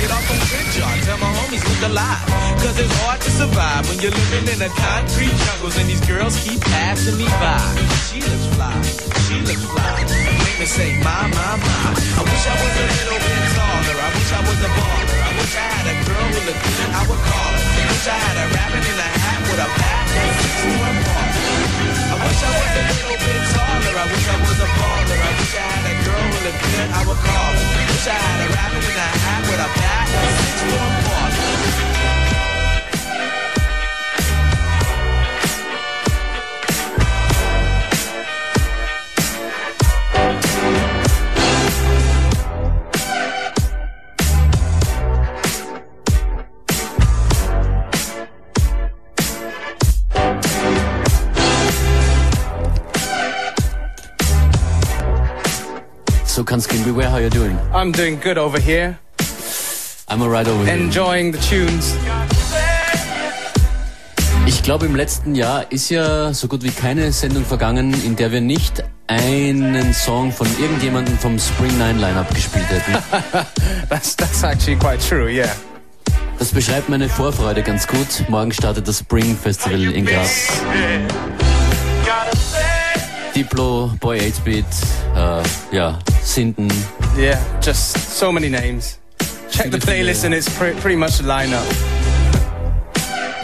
Get 0.00 0.10
off 0.10 0.26
on 0.30 0.40
Crenshaw, 0.46 0.90
tell 1.06 1.18
my 1.18 1.30
homies 1.38 1.64
look 1.66 1.82
alive. 1.90 2.15
Cause 2.62 2.76
it's 2.78 2.92
hard 3.02 3.20
to 3.20 3.30
survive 3.30 3.88
when 3.88 3.98
you're 4.00 4.12
living 4.12 4.46
in 4.50 4.60
a 4.62 4.70
concrete 4.74 5.34
jungles 5.46 5.76
and 5.78 5.86
these 5.88 6.02
girls 6.06 6.34
keep 6.42 6.60
passing 6.60 7.16
me 7.16 7.28
by. 7.38 7.60
She 8.08 8.18
looks 8.20 8.46
fly, 8.56 8.74
she 9.28 9.36
looks 9.44 9.64
fly. 9.64 9.96
Make 10.42 10.58
me 10.60 10.66
say, 10.66 10.90
my, 11.04 11.30
my, 11.30 11.52
my. 11.62 11.78
I 12.18 12.22
wish 12.26 12.44
I 12.48 12.54
was 12.56 12.74
a 12.74 12.86
little 12.96 13.20
bit 13.22 13.42
taller. 13.54 13.96
I 14.02 14.08
wish 14.16 14.30
I 14.32 14.40
was 14.46 14.60
a 14.66 14.70
baller. 14.72 15.18
I 15.20 15.30
wish 15.36 15.54
I 15.56 15.66
had 15.68 15.86
a 15.92 15.96
girl 16.06 16.26
who 16.26 16.40
looked 16.48 16.62
good, 16.64 16.90
I 16.90 17.02
would 17.06 17.22
call 17.28 17.50
her. 17.54 17.64
I 17.66 17.84
Wish 17.86 18.06
I 18.08 18.16
had 18.16 18.36
a 18.40 18.46
rabbit 18.56 18.84
in 18.86 18.98
a 18.98 19.08
hat 19.20 19.40
with 19.46 19.60
a 19.66 19.68
bat 19.76 20.06
and 20.16 20.32
six-foot 20.36 20.96
baller. 21.06 21.46
I 22.06 22.16
wish 22.24 22.40
I 22.40 22.50
was 22.56 22.72
a 22.76 22.84
little 22.96 23.18
bit 23.20 23.42
taller. 23.52 23.94
I 23.94 24.06
wish 24.10 24.26
I 24.26 24.36
was 24.42 24.58
a 24.58 24.68
baller. 24.74 25.18
I 25.22 25.32
wish 25.38 25.54
I 25.54 25.66
had 25.70 25.84
a 25.86 25.94
girl 26.06 26.24
who 26.24 26.38
looked 26.46 26.62
good, 26.66 26.88
I 26.88 27.00
would 27.06 27.20
call 27.20 27.52
her. 27.52 27.66
I 27.66 27.84
Wish 27.86 28.06
I 28.10 28.16
had 28.16 28.38
a 28.42 28.48
rabbit 28.56 28.82
in 28.90 28.96
a 28.96 29.08
hat 29.22 29.42
with 29.48 29.60
a 29.60 29.70
bat 29.76 30.06
and 30.08 30.24
a 30.24 30.32
six-foot 30.40 30.92
baller. 31.06 31.85
Gehen. 56.64 56.82
Beware, 56.84 57.10
how 57.10 57.18
you 57.18 57.28
doing? 57.28 57.58
I'm 57.74 57.92
doing 57.92 58.18
good 58.18 58.38
over 58.38 58.58
here. 58.58 58.98
I'm 60.08 60.22
alright 60.22 60.48
over 60.48 60.64
here. 60.64 60.74
Enjoying 60.74 61.32
the 61.32 61.38
tunes. 61.38 61.94
Ich 64.46 64.62
glaube, 64.62 64.86
im 64.86 64.96
letzten 64.96 65.34
Jahr 65.34 65.70
ist 65.70 65.90
ja 65.90 66.32
so 66.32 66.48
gut 66.48 66.62
wie 66.62 66.70
keine 66.70 67.12
Sendung 67.12 67.44
vergangen, 67.44 67.92
in 68.04 68.16
der 68.16 68.32
wir 68.32 68.40
nicht 68.40 68.82
einen 69.06 69.92
Song 69.92 70.32
von 70.32 70.46
irgendjemandem 70.58 71.18
vom 71.18 71.38
Spring 71.38 71.76
Nine 71.76 72.00
Lineup 72.00 72.34
gespielt 72.34 72.66
hätten. 72.70 72.96
That's 73.90 74.16
that's 74.16 74.42
actually 74.42 74.78
quite 74.78 74.98
true, 75.06 75.30
yeah. 75.30 75.54
Das 76.38 76.52
beschreibt 76.52 76.88
meine 76.88 77.08
Vorfreude 77.08 77.62
ganz 77.62 77.86
gut. 77.86 78.28
Morgen 78.28 78.52
startet 78.52 78.88
das 78.88 79.00
Spring 79.00 79.36
Festival 79.36 79.82
in 79.92 80.06
Graz. 80.06 80.48
Diplo, 83.34 83.90
Boy 84.00 84.18
8-Beat, 84.18 84.64
äh, 85.14 85.76
ja, 85.76 85.98
Sinden. 86.26 86.68
Yeah, 87.16 87.38
just 87.60 87.96
so 88.18 88.32
many 88.32 88.48
names. 88.48 88.98
Check 89.50 89.70
the 89.70 89.78
playlist 89.78 90.24
and 90.24 90.34
it's 90.34 90.48
pre 90.58 90.72
pretty 90.80 90.96
much 90.96 91.18
the 91.18 91.24
lineup. 91.24 91.64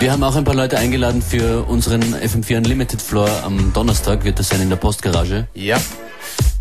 Wir 0.01 0.11
haben 0.11 0.23
auch 0.25 0.35
ein 0.35 0.43
paar 0.45 0.55
Leute 0.57 0.77
eingeladen 0.79 1.23
für 1.23 1.63
unseren 1.69 2.03
FM4 2.03 2.57
Unlimited 2.57 3.01
Floor 3.01 3.29
am 3.45 3.73
Donnerstag, 3.73 4.25
wird 4.25 4.37
das 4.39 4.49
sein 4.49 4.61
in 4.61 4.69
der 4.69 4.77
Postgarage. 4.77 5.47
Yep. 5.55 5.81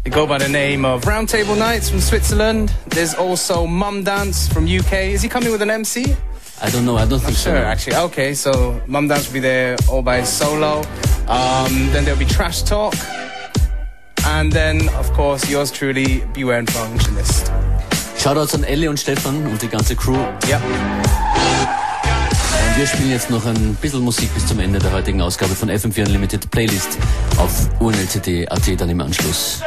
They 0.04 0.12
go 0.12 0.28
by 0.28 0.38
the 0.40 0.48
name 0.52 0.86
of 0.86 1.06
Roundtable 1.08 1.56
Nights 1.56 1.90
from 1.90 2.00
Switzerland. 2.02 2.72
There's 2.90 3.16
also 3.16 3.66
Mum 3.66 4.04
Dance 4.04 4.48
from 4.48 4.66
UK. 4.66 5.12
Is 5.14 5.24
he 5.24 5.28
coming 5.30 5.52
with 5.52 5.62
an 5.64 5.70
MC? 5.72 6.16
I 6.64 6.70
don't 6.70 6.86
know, 6.86 6.98
I 6.98 7.06
don't 7.08 7.20
think 7.20 7.36
Sure, 7.38 7.58
so. 7.58 7.66
actually. 7.66 7.96
Okay, 7.96 8.34
so 8.36 8.80
Mum 8.86 9.08
Dance 9.08 9.28
will 9.28 9.34
be 9.34 9.40
there 9.42 9.76
all 9.90 10.04
by 10.04 10.24
solo. 10.24 10.84
Um, 11.28 11.90
then 11.94 12.06
there'll 12.06 12.20
be 12.20 12.26
Trash 12.26 12.62
Talk. 12.64 12.94
And 14.40 14.52
then, 14.52 14.90
of 14.98 15.12
course, 15.14 15.52
yours 15.52 15.72
truly, 15.72 16.24
Beware 16.34 16.60
and 16.60 16.72
Functionist. 16.72 17.52
Shoutouts 18.18 18.56
an 18.56 18.64
Ellie 18.64 18.88
und 18.88 18.98
Stefan 18.98 19.46
und 19.46 19.62
die 19.62 19.68
ganze 19.68 19.96
Crew. 19.96 20.18
Ja. 20.48 20.58
Und 20.58 22.78
wir 22.78 22.88
spielen 22.88 23.12
jetzt 23.12 23.30
noch 23.30 23.46
ein 23.46 23.76
bisschen 23.82 24.00
Musik 24.00 24.34
bis 24.34 24.48
zum 24.48 24.60
Ende 24.60 24.80
der 24.80 24.94
heutigen 24.94 25.22
Ausgabe 25.22 25.54
von 25.54 25.70
FM4 25.70 26.06
Unlimited 26.06 26.50
Playlist 26.50 26.98
auf 27.38 27.68
UNLCT.at 27.80 28.80
dann 28.80 28.90
im 28.90 29.02
Anschluss. 29.02 29.62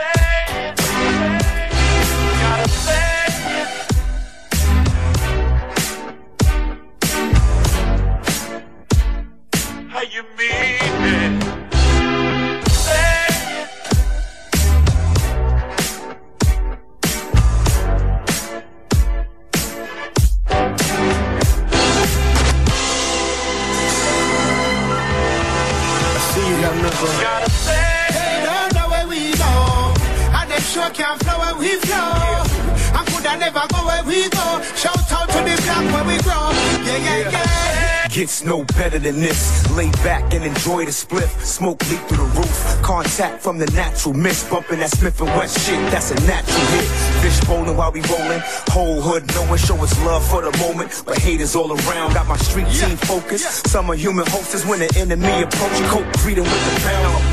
Gets 38.15 38.45
no 38.45 38.63
better 38.79 39.01
than 39.01 39.19
this. 39.19 39.69
Lay 39.73 39.91
back 40.07 40.33
and 40.33 40.45
enjoy 40.45 40.85
the 40.85 40.93
spliff. 40.93 41.29
Smoke 41.43 41.83
leak 41.91 41.99
through 42.03 42.19
the 42.19 42.39
roof. 42.39 42.79
Contact 42.81 43.43
from 43.43 43.59
the 43.59 43.67
natural 43.73 44.15
mist. 44.15 44.49
Bumping 44.49 44.79
that 44.79 44.91
Smith 44.91 45.21
and 45.21 45.31
West 45.31 45.59
shit. 45.67 45.75
That's 45.91 46.13
a 46.13 46.15
natural 46.25 46.65
hit. 46.79 46.85
Fish 47.23 47.41
bowling 47.49 47.77
while 47.77 47.91
we 47.91 48.03
rolling. 48.03 48.41
Whole 48.69 49.01
hood 49.01 49.27
knowing. 49.35 49.59
Show 49.59 49.75
us 49.83 49.99
love 50.05 50.25
for 50.31 50.49
the 50.49 50.57
moment. 50.59 51.03
But 51.05 51.19
haters 51.19 51.57
all 51.57 51.73
around. 51.73 52.15
Got 52.15 52.29
my 52.29 52.37
street 52.37 52.69
team 52.69 52.97
focused. 52.99 53.67
Some 53.67 53.91
are 53.91 53.97
human 53.97 54.27
hostess 54.29 54.65
when 54.65 54.79
the 54.79 54.95
enemy 54.97 55.43
approach. 55.43 55.83
Coke 55.91 56.07
greet 56.23 56.39
with 56.39 56.47
the 56.47 56.81
pound. 56.87 57.24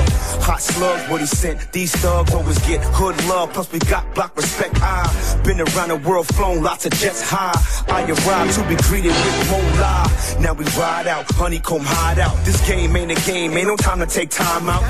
Hot 0.42 0.62
slugs, 0.62 1.10
what 1.10 1.22
he 1.22 1.28
sent. 1.28 1.72
These 1.72 1.96
thugs 1.98 2.34
always 2.34 2.60
get 2.68 2.82
hood 2.84 3.16
love. 3.26 3.54
Plus 3.54 3.72
we 3.72 3.80
got 3.80 4.04
block 4.16 4.36
respect. 4.36 4.76
I 4.82 5.06
been 5.46 5.62
around 5.62 5.90
the 5.90 5.98
world, 5.98 6.28
flown 6.28 6.64
lots 6.64 6.86
of 6.86 6.94
jets 6.94 7.22
high. 7.22 7.54
I 7.88 8.04
arrived 8.04 8.54
to 8.56 8.68
be 8.68 8.76
greeted 8.88 9.12
with 9.12 9.52
more 9.52 9.72
lie. 9.80 10.10
Now 10.40 10.54
we 10.54 10.66
ride 10.78 11.08
out, 11.08 11.30
honeycomb 11.32 11.84
hide 11.84 12.20
out. 12.20 12.36
This 12.44 12.60
game 12.68 12.96
ain't 12.96 13.12
a 13.12 13.22
game, 13.30 13.56
ain't 13.58 13.68
no 13.68 13.78
time 13.78 14.00
to 14.00 14.08
take 14.08 14.30
time 14.30 14.68
out. 14.68 14.84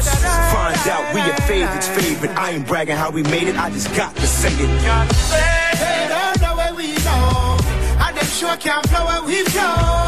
Find 0.53 0.87
out 0.87 1.13
we 1.13 1.21
your 1.21 1.35
favorites 1.47 1.87
favorite. 1.89 2.31
I 2.37 2.51
ain't 2.51 2.67
bragging 2.67 2.95
how 2.95 3.11
we 3.11 3.23
made 3.23 3.47
it, 3.47 3.57
I 3.57 3.69
just 3.69 3.93
got 3.95 4.15
to 4.15 4.27
say 4.27 4.53
it. 4.53 6.41
Know 6.41 6.55
where 6.55 6.73
we 6.73 6.93
them 8.21 8.25
sure 8.25 8.57
can't 8.57 8.87
flow 8.89 9.05
where 9.05 9.23
we 9.23 9.43
flow. 9.45 10.07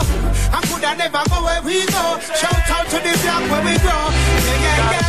And 0.53 0.63
could 0.69 0.83
I 0.83 0.95
never 0.95 1.23
go 1.29 1.43
where 1.43 1.61
we 1.61 1.85
go? 1.85 2.19
Shout 2.39 2.69
out 2.69 2.85
to 2.89 2.97
the 2.97 3.13
block 3.23 3.43
where 3.51 3.63
we 3.65 3.77
grow. 3.79 4.03
Yeah, 4.43 4.61
yeah, 4.61 4.91
yeah. 4.91 5.02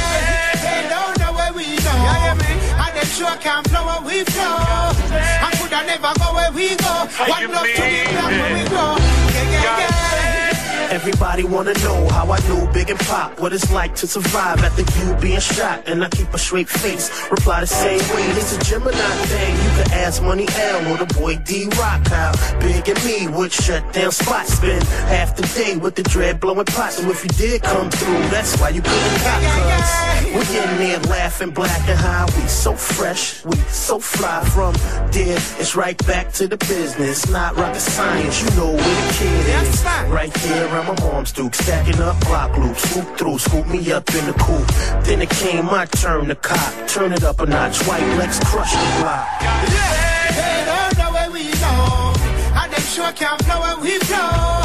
We 2.14 2.30
go. 2.30 2.82
And 2.82 2.92
them 2.96 3.06
sure 3.06 3.36
can't 3.40 3.66
flow 3.68 3.84
where 3.86 4.02
we 4.02 4.24
flow. 4.24 4.44
I 4.44 5.50
could 5.58 5.72
I 5.72 5.82
never 5.86 6.12
go 6.18 6.34
where 6.34 6.52
we 6.52 6.76
go? 6.76 6.94
One 7.26 7.50
love 7.52 7.66
to 7.66 7.82
the 7.82 8.04
block 8.12 8.30
where 8.30 8.54
we 8.54 8.62
grow. 8.68 8.96
Yeah, 9.34 9.50
yeah, 9.50 9.78
yeah. 9.78 10.23
Everybody 10.90 11.44
wanna 11.44 11.74
know 11.74 12.08
how 12.08 12.30
I 12.30 12.38
do 12.40 12.68
big 12.72 12.90
and 12.90 12.98
pop. 13.00 13.40
What 13.40 13.52
it's 13.52 13.70
like 13.72 13.94
to 13.96 14.06
survive 14.06 14.62
after 14.62 14.82
you 14.98 15.14
being 15.16 15.40
shot. 15.40 15.82
And 15.86 16.04
I 16.04 16.08
keep 16.08 16.32
a 16.32 16.38
straight 16.38 16.68
face. 16.68 17.10
Reply 17.30 17.60
the 17.60 17.66
same 17.66 18.00
way. 18.14 18.24
It's 18.36 18.56
a 18.56 18.60
Gemini 18.64 18.92
thing. 18.92 19.54
You 19.56 19.82
can 19.82 19.92
ask 19.92 20.22
Money 20.22 20.46
L 20.56 20.92
or 20.92 20.98
the 20.98 21.14
boy 21.14 21.36
D 21.36 21.66
Rock 21.78 22.06
how 22.08 22.32
big 22.60 22.88
and 22.88 23.04
me 23.04 23.28
would 23.28 23.52
shut 23.52 23.92
down 23.92 24.12
spots. 24.12 24.54
Spend 24.54 24.82
half 25.08 25.36
the 25.36 25.42
day 25.54 25.76
with 25.76 25.94
the 25.94 26.02
dread 26.02 26.40
blowing 26.40 26.66
pots. 26.66 26.96
So 26.96 27.10
if 27.10 27.24
you 27.24 27.30
did 27.30 27.62
come 27.62 27.90
through, 27.90 28.20
that's 28.28 28.58
why 28.60 28.68
you 28.70 28.82
couldn't 28.82 29.20
cop 29.22 29.42
cuz. 29.56 30.14
We 30.34 30.58
in 30.58 30.78
there 30.78 31.00
laughing 31.10 31.50
black 31.50 31.88
and 31.88 31.98
high. 31.98 32.26
We 32.36 32.46
so 32.48 32.74
fresh, 32.74 33.44
we 33.44 33.56
so 33.68 33.98
fly 33.98 34.44
from 34.44 34.74
there. 35.12 35.38
It's 35.58 35.76
right 35.76 35.98
back 36.06 36.32
to 36.34 36.46
the 36.46 36.56
business. 36.56 37.28
Not 37.30 37.56
rocket 37.56 37.80
science. 37.80 38.42
You 38.42 38.50
know 38.56 38.72
where 38.72 39.06
the 39.06 39.14
kid 39.18 39.46
is. 39.62 39.84
Right 40.10 40.32
there 40.34 40.73
around 40.74 40.86
my 40.86 41.04
mom's 41.04 41.32
duke. 41.32 41.54
Stacking 41.54 42.00
up 42.00 42.18
block 42.20 42.56
loops. 42.58 42.82
Swoop 42.90 43.18
through, 43.18 43.38
scoop 43.38 43.66
me 43.66 43.92
up 43.92 44.08
in 44.14 44.26
the 44.26 44.32
coupe. 44.32 44.68
Then 45.04 45.22
it 45.22 45.30
came 45.30 45.66
my 45.66 45.86
turn 45.86 46.26
to 46.28 46.34
cop. 46.34 46.88
Turn 46.88 47.12
it 47.12 47.22
up 47.22 47.40
a 47.40 47.46
notch. 47.46 47.82
White 47.86 48.06
Lex 48.18 48.38
crush 48.44 48.72
the 48.72 49.02
block. 49.02 49.26
They 49.40 50.64
don't 50.66 50.98
know 50.98 51.12
where 51.12 51.30
we 51.30 51.44
go. 51.64 51.74
And 52.60 52.72
them 52.72 52.82
sure 52.94 53.12
can't 53.12 53.40
flow 53.44 53.60
where 53.60 53.78
we 53.78 53.98
flow. 54.00 54.62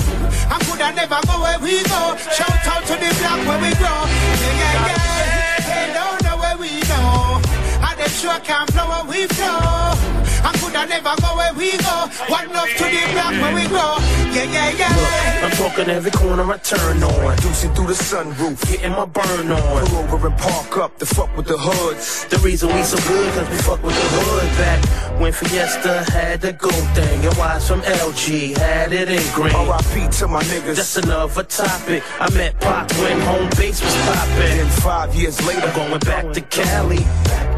And 0.52 0.62
could 0.66 0.82
I 0.82 0.92
never 0.96 1.20
go 1.28 1.42
where 1.42 1.60
we 1.60 1.84
go? 1.84 2.18
Shout 2.38 2.68
out 2.74 2.84
to 2.90 2.94
the 2.94 3.12
block 3.20 3.40
where 3.48 3.62
we 3.62 3.72
grow. 3.76 4.00
Yeah, 4.00 4.60
yeah, 4.60 4.90
yeah. 4.90 5.70
They 5.70 5.88
don't 5.94 6.20
know 6.26 6.38
where 6.38 6.58
we 6.58 6.82
go. 6.94 7.02
And 7.86 7.96
them 8.00 8.10
sure 8.10 8.40
can't 8.40 8.70
flow 8.72 8.88
where 8.90 9.06
we 9.06 9.28
flow. 9.28 10.09
And 10.46 10.56
could 10.60 10.76
I 10.76 10.86
never 10.86 11.14
go 11.22 11.36
where 11.36 11.54
we 11.54 11.72
go? 11.78 11.96
One 12.28 12.50
love 12.54 12.70
to 12.70 12.84
the 12.84 13.04
block 13.14 13.34
where 13.42 13.56
we 13.56 13.68
grow. 13.68 13.98
Yeah, 14.34 14.44
yeah, 14.44 14.70
yeah. 14.78 15.46
I'm 15.46 15.52
talking 15.52 15.90
every 15.90 16.12
corner 16.12 16.44
I 16.52 16.58
turn 16.58 17.02
on. 17.04 17.38
Deucing 17.38 17.74
through 17.74 17.88
the 17.88 17.94
sunroof. 17.94 18.62
Getting 18.70 18.92
my 18.92 19.06
burn 19.06 19.52
on. 19.52 19.88
Pull 19.88 19.98
over 19.98 20.28
and 20.28 20.38
park 20.38 20.78
up 20.78 20.98
to 21.00 21.06
fuck 21.06 21.36
with 21.36 21.48
the 21.48 21.58
hoods. 21.58 22.26
The 22.26 22.38
reason 22.40 22.74
we 22.74 22.84
so 22.84 22.98
good, 23.08 23.34
cause 23.34 23.50
we 23.50 23.58
fuck 23.58 23.84
with 23.84 23.96
the 23.96 24.08
hood 24.20 24.50
back 24.58 25.20
when 25.20 25.32
Fiesta 25.32 26.10
had 26.12 26.42
the 26.42 26.54
gold 26.54 26.74
thing. 26.96 27.24
Your 27.24 27.34
wives 27.36 27.68
from 27.68 27.82
LG 27.82 28.58
had 28.58 28.94
it 28.94 29.10
in 29.10 29.34
green. 29.34 29.56
R.I.P. 29.56 30.10
to 30.20 30.28
my 30.28 30.44
niggas. 30.44 30.76
That's 30.76 30.98
another 30.98 31.44
topic. 31.44 32.04
I 32.20 32.30
met 32.36 32.60
Pop 32.60 32.92
when 32.94 33.20
home 33.22 33.50
base 33.58 33.82
was 33.84 33.96
poppin'. 34.06 34.58
Then 34.58 34.70
five 34.70 35.16
years 35.16 35.46
later, 35.46 35.68
I'm 35.68 35.76
going 35.76 36.00
back 36.00 36.32
to 36.34 36.42
Cali. 36.42 37.49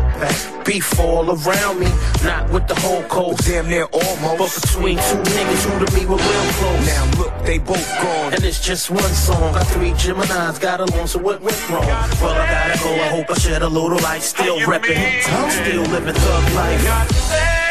Beef 0.66 1.00
all 1.00 1.26
around 1.32 1.80
me, 1.80 1.90
not 2.24 2.50
with 2.52 2.68
the 2.68 2.76
whole 2.76 3.04
coast. 3.04 3.48
Damn 3.48 3.68
near 3.68 3.86
almost. 3.86 4.38
But 4.38 4.62
between 4.62 4.98
two 4.98 5.22
niggas 5.34 5.64
who 5.66 5.86
to 5.86 5.92
me 5.98 6.06
were 6.06 6.18
real 6.18 6.48
close. 6.60 6.86
Now 6.86 7.20
look, 7.20 7.46
they 7.46 7.58
both 7.58 7.88
gone. 8.02 8.34
And 8.34 8.44
it's 8.44 8.60
just 8.64 8.92
one 8.92 9.14
song. 9.14 9.54
Got 9.54 9.68
three 9.68 9.92
Geminis, 9.92 10.62
got 10.62 10.80
along, 10.80 11.08
so 11.08 11.20
what 11.20 11.42
went 11.42 11.58
wrong? 11.70 11.86
Well, 12.22 12.36
I 12.38 12.46
gotta 12.50 12.80
go. 12.84 12.94
I 12.94 13.08
hope 13.10 13.32
I 13.32 13.34
shed 13.34 13.62
a 13.64 13.68
little 13.68 13.98
light. 14.00 14.22
Still 14.22 14.60
reppin', 14.60 15.22
still 15.50 15.84
living 15.84 16.14
thug 16.14 16.54
life. 16.54 16.82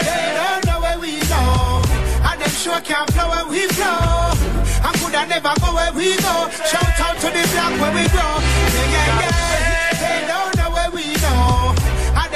They 0.03 0.35
don't 0.35 0.67
know 0.67 0.81
where 0.81 0.99
we 0.99 1.21
go. 1.21 1.83
And 2.29 2.41
them 2.41 2.51
sure 2.51 2.81
can't 2.81 3.11
flow 3.13 3.31
where 3.31 3.47
we 3.47 3.69
flow. 3.69 4.35
And 4.83 4.95
could 4.99 5.15
I 5.15 5.27
never 5.27 5.55
go 5.61 5.75
where 5.75 5.93
we 5.93 6.17
go? 6.17 6.51
Shout 6.67 7.01
out 7.01 7.17
to 7.23 7.29
the 7.31 7.45
block 7.55 7.73
where 7.81 7.95
we 7.95 8.09
grow. 8.11 8.60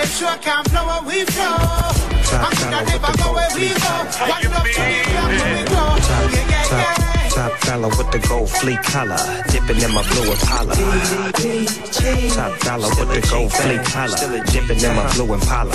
And 0.04 0.12
them 0.12 0.18
sure 0.18 0.36
can't 0.42 0.68
flow 0.68 0.84
where 0.84 1.02
we 1.02 1.24
flow. 1.24 1.56
And 2.36 2.52
could 2.58 2.74
I 2.74 2.84
never 2.84 3.12
go 3.16 3.32
where 3.32 3.48
we 3.54 3.68
go? 3.72 4.04
One 4.28 4.44
love 4.52 4.68
to 4.68 4.82
the 4.84 5.00
block 5.08 5.32
where 5.32 5.48
we 5.48 5.64
grow. 5.64 5.96
Yeah, 6.28 6.44
yeah, 6.44 6.76
yeah. 6.76 7.28
Top 7.30 7.54
dollar 7.62 7.88
with 7.88 8.10
the 8.12 8.18
gold 8.28 8.50
fleet 8.50 8.82
collar, 8.82 9.16
dipping 9.48 9.80
in 9.80 9.92
my 9.94 10.02
blue 10.08 10.30
Impala. 10.30 10.74
Top 12.34 12.52
dollar 12.60 12.88
with 13.00 13.08
the 13.16 13.20
gold 13.30 13.52
fleet 13.52 13.84
collar, 13.84 14.44
dipping 14.44 14.80
in 14.84 14.94
my 14.94 15.10
blue 15.14 15.32
Impala. 15.32 15.72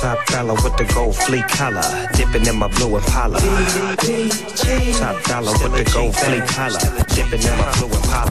Top 0.00 0.24
dollar 0.26 0.54
with 0.54 0.76
the 0.78 0.90
gold 0.94 1.14
fleet 1.14 1.46
collar, 1.48 1.82
dipping 2.14 2.46
in 2.46 2.56
my 2.56 2.68
blue 2.68 2.96
Impala. 2.96 3.38
Top 3.38 5.22
dollar 5.24 5.52
with 5.60 5.76
the 5.76 5.84
gold 5.92 6.16
fleet 6.16 6.46
collar, 6.48 6.80
dipping 7.12 7.42
in 7.42 7.58
my 7.58 7.68
blue 7.76 7.92
Impala. 7.92 8.30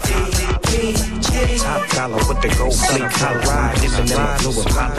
Top 1.59 1.85
dollar 1.91 2.17
with 2.27 2.41
the 2.41 2.49
gold 2.57 2.73
fleet 2.73 3.11
collar, 3.13 3.73
dipping 3.77 4.09
in 4.09 4.17
my 4.17 4.37
blue 4.41 4.57
Impala. 4.57 4.97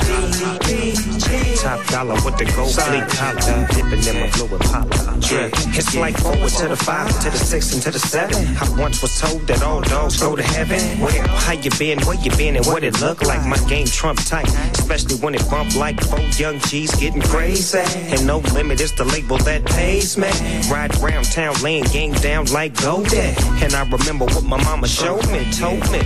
Top 1.59 1.87
dollar 1.89 2.15
with 2.25 2.39
the 2.39 2.45
gold 2.55 2.71
fleet 2.71 3.09
collar, 3.19 3.67
dipping 3.75 4.07
in 4.07 4.15
my 4.21 4.31
blue 4.31 4.55
Impala. 4.55 5.19
Yeah, 5.27 5.51
it's 5.77 5.95
like 5.97 6.17
forward 6.19 6.51
to 6.51 6.69
the 6.69 6.77
five, 6.77 7.11
to 7.23 7.31
the 7.31 7.37
six, 7.37 7.75
and 7.75 7.83
to 7.83 7.91
the 7.91 7.99
seven. 7.99 8.57
I 8.57 8.81
once 8.81 9.03
was 9.03 9.19
told 9.21 9.47
that 9.49 9.63
all 9.63 9.81
dogs 9.81 10.21
go 10.21 10.37
to 10.37 10.43
heaven. 10.43 10.81
Well, 11.01 11.29
how 11.29 11.53
you 11.53 11.71
been, 11.79 12.01
where 12.07 12.17
you 12.17 12.31
been, 12.37 12.57
and 12.57 12.65
what 12.67 12.85
it 12.85 13.01
look 13.01 13.23
like? 13.23 13.45
My 13.45 13.59
game 13.69 13.87
trump 13.87 14.25
tight, 14.25 14.49
especially 14.79 15.17
when 15.17 15.35
it 15.35 15.43
bump 15.51 15.75
like 15.75 16.01
four 16.01 16.21
young 16.39 16.60
G's 16.69 16.95
getting 16.97 17.23
crazy. 17.23 17.79
And 17.79 18.27
no 18.27 18.39
limit 18.55 18.81
is 18.81 18.93
the 18.93 19.05
label 19.05 19.39
that 19.39 19.65
pays 19.65 20.17
me. 20.17 20.31
Ride 20.71 20.95
around 21.03 21.25
town, 21.25 21.55
laying 21.63 21.85
game 21.85 22.13
down 22.15 22.47
like 22.47 22.81
gold. 22.81 23.13
And 23.13 23.75
I 23.75 23.89
remember 23.89 24.25
what 24.27 24.45
my 24.45 24.63
mama 24.65 24.89
showed 24.89 25.27
me, 25.31 25.51
told 25.53 25.91
me. 25.91 26.03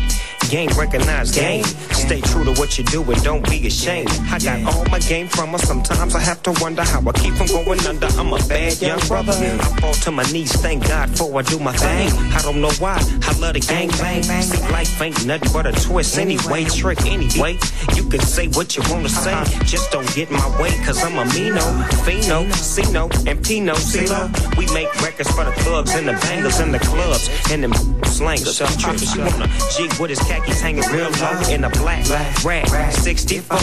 Game 0.51 0.71
recognize 0.79 1.33
game. 1.33 1.65
Stay 1.93 2.21
true 2.21 2.45
to 2.45 2.53
what 2.53 2.79
you 2.79 2.85
do 2.85 3.03
and 3.03 3.23
don't 3.23 3.49
be 3.49 3.67
ashamed. 3.67 4.11
I 4.31 4.39
got 4.39 4.75
all 4.75 4.85
my 4.87 4.99
game 5.01 5.29
from 5.29 5.51
her. 5.51 5.59
Sometimes 5.59 6.15
I 6.15 6.21
have 6.21 6.43
to 6.45 6.53
wonder 6.61 6.83
how 6.83 7.01
I 7.01 7.13
keep 7.13 7.35
from 7.35 7.47
going 7.47 7.81
under. 7.87 8.07
I'm 8.19 8.33
a 8.33 8.39
bad 8.47 8.81
young 8.81 9.01
brother. 9.09 9.33
I 9.33 9.81
fall 9.81 9.95
to 9.95 10.11
my 10.11 10.25
knees, 10.33 10.53
thank 10.53 10.87
God 10.87 11.17
for 11.17 11.39
I 11.39 11.43
do 11.43 11.59
my 11.59 11.73
thing. 11.73 12.11
I 12.33 12.43
don't 12.43 12.61
know 12.61 12.73
why. 12.79 12.99
I 13.23 13.39
love 13.39 13.55
the 13.55 13.61
gang 13.61 13.89
bang. 13.89 14.23
See, 14.23 14.61
life 14.71 15.01
ain't 15.01 15.25
nothing 15.27 15.53
but 15.53 15.67
a 15.67 15.73
twist 15.73 16.19
anyway. 16.19 16.65
Trick 16.65 17.05
anyway. 17.07 17.59
You 17.95 18.05
can 18.09 18.21
say 18.21 18.49
what 18.49 18.77
you 18.77 18.83
wanna 18.91 19.09
say. 19.09 19.35
Just 19.65 19.91
don't 19.91 20.09
get 20.15 20.31
in 20.31 20.37
my 20.37 20.61
way, 20.61 20.71
cause 20.85 21.03
I'm 21.03 21.19
a 21.19 21.25
Mino, 21.33 21.65
Fino, 22.05 22.49
Sino, 22.53 23.09
and 23.27 23.43
Pino. 23.45 23.75
CeeLo. 23.75 24.57
We 24.57 24.67
make 24.75 24.93
records 25.03 25.31
for 25.31 25.45
the 25.45 25.53
thugs 25.63 25.95
and 25.95 26.09
the 26.09 26.13
bangers 26.13 26.61
and 26.61 26.73
the 26.73 26.79
clubs 26.79 27.29
and 27.51 27.63
them 27.63 27.73
slangers. 28.05 28.59
Trips, 28.59 29.15
you 29.15 29.23
wanna 29.23 29.49
jig 29.77 29.93
with 30.01 30.11
his 30.11 30.21
khakis 30.35 30.61
hanging 30.61 30.85
real 30.91 31.11
low 31.21 31.41
in 31.51 31.65
a 31.65 31.71
black 31.71 32.05
rag. 32.45 32.67
64. 32.93 33.59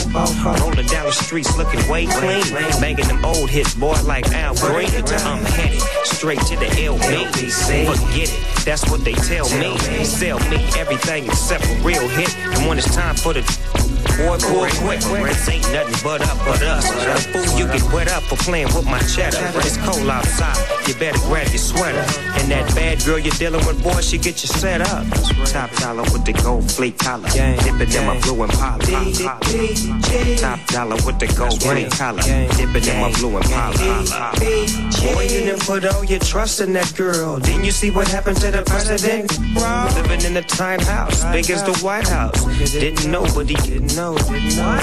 Rolling 0.60 0.88
down 0.88 1.06
the 1.06 1.12
streets 1.12 1.58
looking 1.58 1.82
way 1.90 2.06
clean. 2.06 2.44
Banging 2.80 3.08
them 3.08 3.24
old 3.26 3.50
hits, 3.50 3.74
boy, 3.76 3.96
like 4.04 4.28
Al 4.34 4.56
Green. 4.56 4.90
I'm 4.90 5.44
headed 5.44 5.82
straight 6.06 6.40
to 6.50 6.56
the 6.56 6.68
LB. 6.68 7.32
Forget 7.86 8.30
it, 8.30 8.66
that's 8.66 8.90
what 8.90 9.04
they 9.04 9.14
tell 9.14 9.50
me. 9.60 9.78
Sell 10.04 10.40
me 10.50 10.58
everything 10.78 11.26
except 11.26 11.66
a 11.66 11.76
real 11.84 12.08
hit. 12.08 12.36
And 12.38 12.68
when 12.68 12.78
it's 12.78 12.94
time 12.96 13.16
for 13.16 13.34
the 13.34 13.42
boy, 14.18 14.38
boy, 14.52 14.70
quick. 14.80 15.02
This 15.02 15.50
ain't 15.50 15.64
nothing 15.74 16.00
but 16.04 16.22
up 16.22 16.38
but 16.46 16.62
us. 16.62 16.90
A 16.90 17.18
fool, 17.32 17.60
you 17.60 17.66
get 17.68 17.84
wet 17.92 18.12
up 18.12 18.24
for 18.24 18.38
playing 18.38 18.68
with 18.68 18.86
my 18.86 19.00
cheddar. 19.00 19.40
It's 19.60 19.78
cold 19.78 20.08
outside, 20.10 20.58
you 20.88 20.94
better 20.96 21.20
grab 21.28 21.48
your 21.50 21.58
sweater. 21.58 22.06
And 22.42 22.50
that 22.50 22.74
bad 22.74 23.06
girl 23.06 23.20
you're 23.20 23.32
dealing 23.38 23.64
with, 23.68 23.84
boy, 23.84 24.02
she 24.02 24.18
get 24.18 24.42
you 24.42 24.48
set 24.48 24.82
up. 24.82 25.06
Top 25.46 25.70
dollar 25.78 26.02
with 26.12 26.26
the 26.26 26.34
gold 26.42 26.72
flake 26.72 26.98
collar. 26.98 27.30
Dipping 27.30 27.94
in 27.94 28.06
my 28.08 28.20
blue 28.22 28.42
Impala. 28.44 28.80
Top 30.38 30.60
dollar 30.68 30.96
with 31.06 31.20
the 31.20 31.32
gold 31.38 31.62
flake 31.62 31.92
collar. 31.92 32.24
Dipping 32.58 32.88
in 32.88 33.00
my 33.00 33.12
blue 33.14 33.38
Impala. 33.38 33.78
Boy, 35.14 35.24
you 35.24 35.46
didn't 35.46 35.62
put 35.62 35.86
all 35.86 36.04
your 36.04 36.20
trust 36.20 36.62
in 36.62 36.74
that 36.74 36.92
girl. 36.98 37.38
Didn't 37.38 37.64
you 37.64 37.72
see 37.72 37.92
what 37.92 38.08
happened 38.08 38.38
to 38.38 38.50
the 38.50 38.64
president? 38.64 39.38
Living 39.96 40.22
in 40.26 40.36
a 40.36 40.42
tiny 40.42 40.84
house, 40.84 41.24
big 41.26 41.50
as 41.52 41.62
the 41.64 41.78
White 41.86 42.08
House. 42.08 42.44
Didn't 42.72 43.12
know, 43.12 43.24
but 43.36 43.50
he 43.50 43.56
didn't 43.56 43.96
know. 43.96 44.14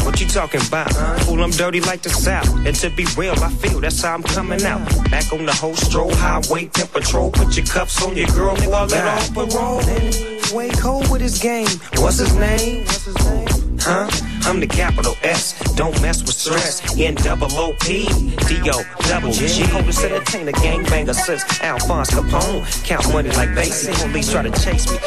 What 0.04 0.20
you 0.20 0.28
talking 0.28 0.61
about? 0.64 0.92
Fool, 1.22 1.42
I'm 1.42 1.50
dirty 1.50 1.80
like 1.80 2.02
the 2.02 2.11
South. 2.11 2.48
And 2.64 2.76
to 2.76 2.90
be 2.90 3.04
real, 3.16 3.34
I 3.42 3.50
feel 3.50 3.80
that's 3.80 4.00
how 4.00 4.14
I'm 4.14 4.22
coming 4.22 4.62
out. 4.64 4.80
Back 5.11 5.32
on 5.32 5.44
the 5.44 5.54
whole 5.54 5.74
stroll, 5.74 6.14
highway, 6.14 6.66
pimp 6.66 6.92
patrol. 6.92 7.32
Put 7.49 7.57
your 7.57 7.66
cuffs 7.66 8.05
on 8.05 8.14
your 8.14 8.26
girl, 8.26 8.55
nigga, 8.57 8.90
let 8.90 9.07
off 9.07 9.32
parole. 9.32 10.55
Way 10.55 10.68
cold 10.68 11.11
with 11.11 11.22
his 11.22 11.38
game. 11.38 11.66
What's 11.96 12.18
his 12.18 12.34
name? 12.34 12.84
What's 12.84 13.07
his 13.07 13.16
name? 13.24 13.78
Huh? 13.80 14.07
I'm 14.42 14.61
the 14.61 14.66
capital 14.66 15.16
S. 15.22 15.59
Don't 15.74 15.99
mess 16.03 16.20
with 16.20 16.34
stress. 16.34 16.82
N 16.99 17.14
double 17.14 17.51
O 17.53 17.72
P 17.80 18.07
D 18.46 18.61
O 18.70 18.84
double 19.09 19.32
G. 19.32 19.66
Coldest 19.68 20.05
entertainer, 20.05 20.53
gangbanger 20.53 21.14
since 21.14 21.42
Alphonse 21.62 22.11
Capone. 22.11 22.84
Count 22.84 23.11
money 23.14 23.30
like 23.30 23.49
Basie. 23.51 23.94
Police 24.03 24.30
try 24.30 24.42
to 24.42 24.51
chase 24.62 24.90
me. 24.90 24.99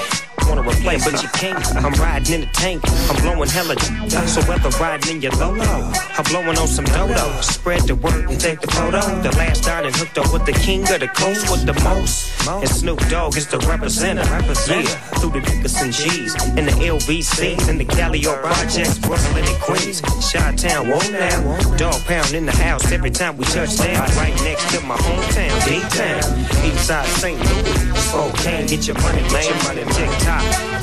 Wanna 0.52 0.68
replay, 0.68 1.00
but 1.00 1.24
you 1.24 1.30
can't. 1.30 1.64
I'm 1.78 1.94
riding 1.94 2.34
in 2.34 2.42
the 2.42 2.48
tank. 2.48 2.84
I'm 3.10 3.16
blowing 3.24 3.48
hella. 3.48 3.80
So 4.28 4.42
whether 4.42 4.68
riding 4.84 5.16
in 5.16 5.22
your 5.22 5.32
Lolo, 5.40 5.64
I'm 5.64 6.24
blowing 6.26 6.58
on 6.58 6.68
some 6.68 6.84
dodo. 6.84 7.40
Spread 7.40 7.84
the 7.84 7.96
word 7.96 8.30
and 8.30 8.38
take 8.38 8.60
the 8.60 8.68
photo. 8.68 9.00
The 9.22 9.32
last 9.38 9.64
dining 9.64 9.94
hooked 9.94 10.18
up 10.18 10.34
with 10.34 10.46
the 10.46 10.52
king 10.52 10.82
of 10.92 11.00
the 11.00 11.08
coast 11.08 11.50
with 11.50 11.66
the 11.66 11.74
most. 11.86 12.36
And 12.50 12.68
Snoop 12.68 13.00
Dogg 13.08 13.38
is 13.38 13.48
the 13.48 13.60
representative. 13.60 14.68
Yeah, 14.68 14.84
through 15.24 15.32
the 15.32 15.40
Dickerson 15.40 15.94
G's 15.94 16.36
and 16.58 16.68
the 16.68 16.76
LVCs 16.84 17.70
and 17.70 17.80
the 17.80 17.86
Calliope 17.86 18.42
Projects, 18.42 19.00
Brooklyn 19.00 19.46
and 19.46 19.62
Queens. 19.62 20.02
Shot 20.20 20.58
Town, 20.58 20.90
whoa 20.90 21.00
now. 21.12 21.78
Dog 21.78 22.04
pound 22.04 22.34
in 22.34 22.46
the 22.46 22.52
house 22.52 22.92
every 22.92 23.12
time 23.12 23.38
we 23.38 23.46
touch 23.46 23.78
down. 23.78 24.04
Right 24.18 24.36
next 24.44 24.70
to 24.76 24.82
my 24.82 24.98
hometown, 24.98 25.66
D-Town. 25.66 26.22
Eastside 26.68 27.08
St. 27.22 27.40
Louis. 27.40 28.02
Spokane, 28.02 28.68
get 28.68 28.86
your 28.86 29.00
money, 29.00 29.22
man. 29.32 29.46
Your 29.46 29.64
money, 29.64 29.84
TikTok. 29.94 30.41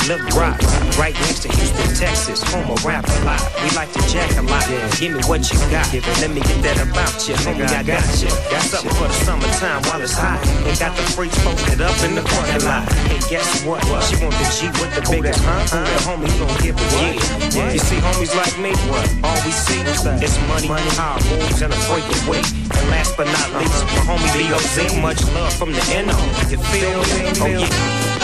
Little 0.08 0.24
Rock, 0.32 0.56
right 0.96 1.12
next 1.28 1.44
to 1.44 1.52
Houston, 1.52 1.84
Texas. 1.92 2.40
Home 2.54 2.70
of 2.70 2.80
Rap-A-Lot. 2.80 3.44
We 3.60 3.68
like 3.76 3.92
to 3.92 4.00
jack 4.08 4.32
a 4.38 4.42
lot. 4.48 4.64
Yeah. 4.64 4.88
Give 4.96 5.12
me 5.12 5.20
what 5.28 5.44
you 5.52 5.60
got. 5.68 5.84
Let 5.92 6.32
me 6.32 6.40
get 6.40 6.64
that 6.64 6.80
about 6.80 7.12
you. 7.28 7.36
Homie, 7.44 7.68
I 7.68 7.84
got 7.84 8.00
you. 8.16 8.32
Got 8.48 8.64
something 8.64 8.94
for 8.96 9.04
the 9.04 9.18
summertime 9.20 9.84
while 9.84 10.00
it's 10.00 10.16
hot. 10.16 10.40
And 10.64 10.72
got 10.80 10.96
the 10.96 11.04
freaks 11.12 11.36
posted 11.44 11.84
up 11.84 11.92
in 12.08 12.16
the 12.16 12.24
parking 12.24 12.64
lot. 12.64 12.88
Hey, 13.04 13.20
guess 13.28 13.44
what? 13.68 13.84
She 14.08 14.16
want 14.24 14.32
the 14.40 14.48
G 14.48 14.72
with 14.80 14.96
the 14.96 15.04
biggest, 15.12 15.44
huh? 15.44 15.76
The 15.76 16.00
homie 16.08 16.32
gon' 16.40 16.56
give 16.64 16.80
a 16.80 16.86
yeah. 17.52 17.68
You 17.68 17.78
see 17.78 18.00
homies 18.00 18.32
like 18.32 18.56
me, 18.56 18.72
what? 18.88 19.04
All 19.28 19.36
we 19.44 19.52
see 19.52 19.84
is 19.84 20.08
money, 20.48 20.88
high 20.96 21.20
moves, 21.28 21.60
and 21.60 21.68
a 21.68 21.76
breakaway. 21.84 22.40
And 22.40 22.84
last 22.88 23.12
but 23.12 23.28
not 23.28 23.60
least, 23.60 23.84
my 23.92 24.08
homie 24.08 24.32
B.O.Z. 24.32 25.00
Much 25.04 25.20
love 25.36 25.52
from 25.52 25.72
the 25.76 25.84
N.O. 25.92 26.16
You 26.48 26.56
feel 26.72 26.96
me? 26.96 27.28
Oh, 27.44 27.60
yeah. 27.60 28.17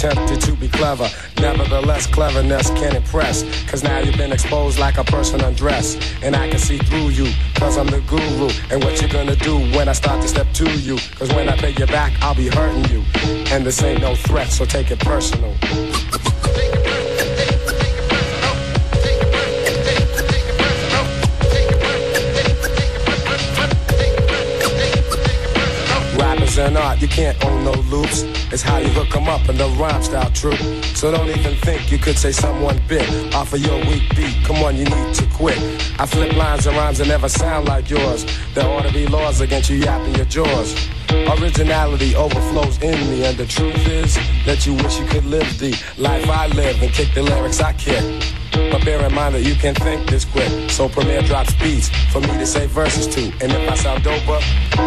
Attempted 0.00 0.40
to 0.40 0.52
be 0.52 0.66
clever. 0.68 1.06
Nevertheless, 1.40 2.06
cleverness 2.06 2.70
can 2.70 2.96
impress, 2.96 3.42
cause 3.68 3.82
now 3.82 3.98
you've 3.98 4.16
been 4.16 4.32
exposed 4.32 4.78
like 4.78 4.96
a 4.96 5.04
person 5.04 5.42
undressed, 5.42 6.02
and 6.22 6.34
I 6.34 6.48
can 6.48 6.58
see 6.58 6.78
through 6.78 7.10
you, 7.10 7.30
cause 7.56 7.76
I'm 7.76 7.86
the 7.86 8.00
guru, 8.06 8.48
and 8.70 8.82
what 8.82 9.02
you 9.02 9.08
gonna 9.08 9.36
do 9.36 9.58
when 9.76 9.90
I 9.90 9.92
start 9.92 10.22
to 10.22 10.28
step 10.28 10.50
to 10.54 10.70
you, 10.78 10.96
cause 11.16 11.28
when 11.34 11.50
I 11.50 11.56
pay 11.56 11.72
you 11.72 11.86
back, 11.86 12.14
I'll 12.22 12.34
be 12.34 12.48
hurting 12.48 12.86
you, 12.90 13.04
and 13.52 13.66
this 13.66 13.82
ain't 13.82 14.00
no 14.00 14.14
threat, 14.14 14.48
so 14.48 14.64
take 14.64 14.90
it 14.90 15.00
personal. 15.00 15.54
Art, 26.76 27.00
you 27.00 27.08
can't 27.08 27.42
own 27.44 27.64
no 27.64 27.72
loops. 27.92 28.22
It's 28.52 28.62
how 28.62 28.78
you 28.78 28.88
hook 28.88 29.14
'em 29.16 29.28
up 29.28 29.48
and 29.48 29.58
the 29.58 29.68
rhyme 29.80 30.02
style 30.02 30.30
true. 30.30 30.56
So 30.94 31.10
don't 31.10 31.28
even 31.28 31.54
think 31.56 31.90
you 31.90 31.98
could 31.98 32.18
say 32.18 32.32
someone 32.32 32.80
bit 32.88 33.08
off 33.34 33.52
of 33.52 33.60
your 33.60 33.78
weak 33.86 34.04
beat. 34.16 34.36
Come 34.44 34.56
on, 34.64 34.76
you 34.76 34.84
need 34.84 35.14
to 35.14 35.24
quit. 35.26 35.58
I 35.98 36.06
flip 36.06 36.32
lines 36.36 36.66
and 36.66 36.76
rhymes 36.76 36.98
that 36.98 37.08
never 37.08 37.28
sound 37.28 37.68
like 37.68 37.88
yours. 37.90 38.24
There 38.54 38.66
ought 38.66 38.82
to 38.82 38.92
be 38.92 39.06
laws 39.06 39.40
against 39.40 39.70
you 39.70 39.76
yapping 39.76 40.14
your 40.14 40.26
jaws. 40.26 40.74
Originality 41.10 42.14
overflows 42.14 42.78
in 42.82 42.98
me, 43.10 43.24
and 43.24 43.36
the 43.36 43.46
truth 43.46 43.86
is 43.88 44.18
that 44.46 44.66
you 44.66 44.74
wish 44.74 44.98
you 44.98 45.06
could 45.06 45.26
live 45.26 45.58
the 45.58 45.72
life 45.98 46.28
I 46.28 46.46
live 46.48 46.82
and 46.82 46.92
kick 46.92 47.14
the 47.14 47.22
lyrics 47.22 47.60
I 47.60 47.72
kick. 47.72 48.04
But 48.52 48.84
bear 48.84 49.04
in 49.04 49.14
mind 49.14 49.34
that 49.34 49.42
you 49.42 49.54
can 49.54 49.74
think 49.74 50.08
this 50.08 50.24
quick. 50.24 50.70
So 50.70 50.88
Premier 50.88 51.22
drops 51.22 51.54
beats 51.54 51.88
for 52.12 52.20
me 52.20 52.28
to 52.38 52.46
say 52.46 52.66
verses 52.66 53.06
to. 53.14 53.22
And 53.40 53.52
if 53.52 53.70
I 53.70 53.74
sound 53.74 54.02
doper, 54.02 54.40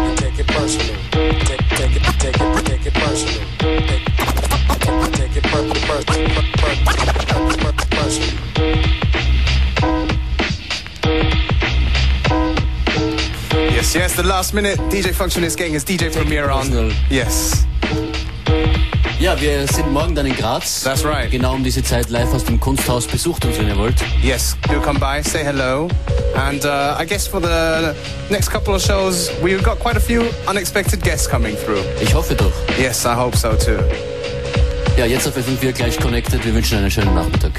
you 0.08 0.16
take 0.16 0.38
it 0.38 0.46
personal. 0.48 0.96
Take, 1.10 1.66
take 1.78 1.96
it, 1.96 2.02
take 2.18 2.40
it, 2.40 2.64
take 2.64 2.86
it 2.86 2.94
personal. 2.94 3.46
Take, 3.58 3.80
take, 3.88 5.12
take 5.12 5.36
it 5.36 5.44
per, 5.44 5.62
per, 5.68 6.02
per, 6.04 6.04
per, 6.04 6.44
per, 6.60 6.72
per, 7.62 7.86
personal. 7.96 8.44
Yes, 13.70 13.94
yes, 13.94 14.16
the 14.16 14.22
last 14.24 14.54
minute 14.54 14.78
DJ 14.90 15.12
Functionist 15.12 15.56
gang 15.56 15.74
is 15.74 15.84
DJ 15.84 16.12
Premier 16.12 16.50
on. 16.50 16.92
Yes. 17.10 17.66
Ja, 19.18 19.40
wir 19.40 19.66
sind 19.68 19.90
morgen 19.92 20.14
dann 20.14 20.26
in 20.26 20.36
Graz. 20.36 20.82
That's 20.82 21.04
right. 21.04 21.30
Genau 21.30 21.54
um 21.54 21.64
diese 21.64 21.82
Zeit 21.82 22.10
live 22.10 22.32
aus 22.34 22.44
dem 22.44 22.60
Kunsthaus. 22.60 23.06
Besucht 23.06 23.44
uns, 23.44 23.58
wenn 23.58 23.68
ihr 23.68 23.76
wollt. 23.78 23.94
Yes, 24.22 24.56
do 24.68 24.80
come 24.80 24.98
by, 24.98 25.22
say 25.22 25.42
hello. 25.42 25.88
And 26.36 26.64
uh, 26.64 26.96
I 27.00 27.06
guess 27.06 27.26
for 27.26 27.40
the 27.40 27.94
next 28.28 28.50
couple 28.50 28.74
of 28.74 28.82
shows, 28.82 29.30
we've 29.42 29.62
got 29.62 29.78
quite 29.78 29.96
a 29.96 30.00
few 30.00 30.24
unexpected 30.48 31.02
guests 31.02 31.26
coming 31.26 31.56
through. 31.56 31.82
Ich 32.02 32.12
hoffe 32.14 32.34
doch. 32.34 32.52
Yes, 32.78 33.06
I 33.06 33.14
hope 33.14 33.36
so 33.36 33.54
too. 33.54 33.78
Ja, 34.98 35.06
jetzt 35.06 35.26
auf 35.26 35.36
FM4 35.36 35.72
gleich 35.72 35.98
connected. 35.98 36.44
Wir 36.44 36.54
wünschen 36.54 36.78
einen 36.78 36.90
schönen 36.90 37.14
Nachmittag. 37.14 37.52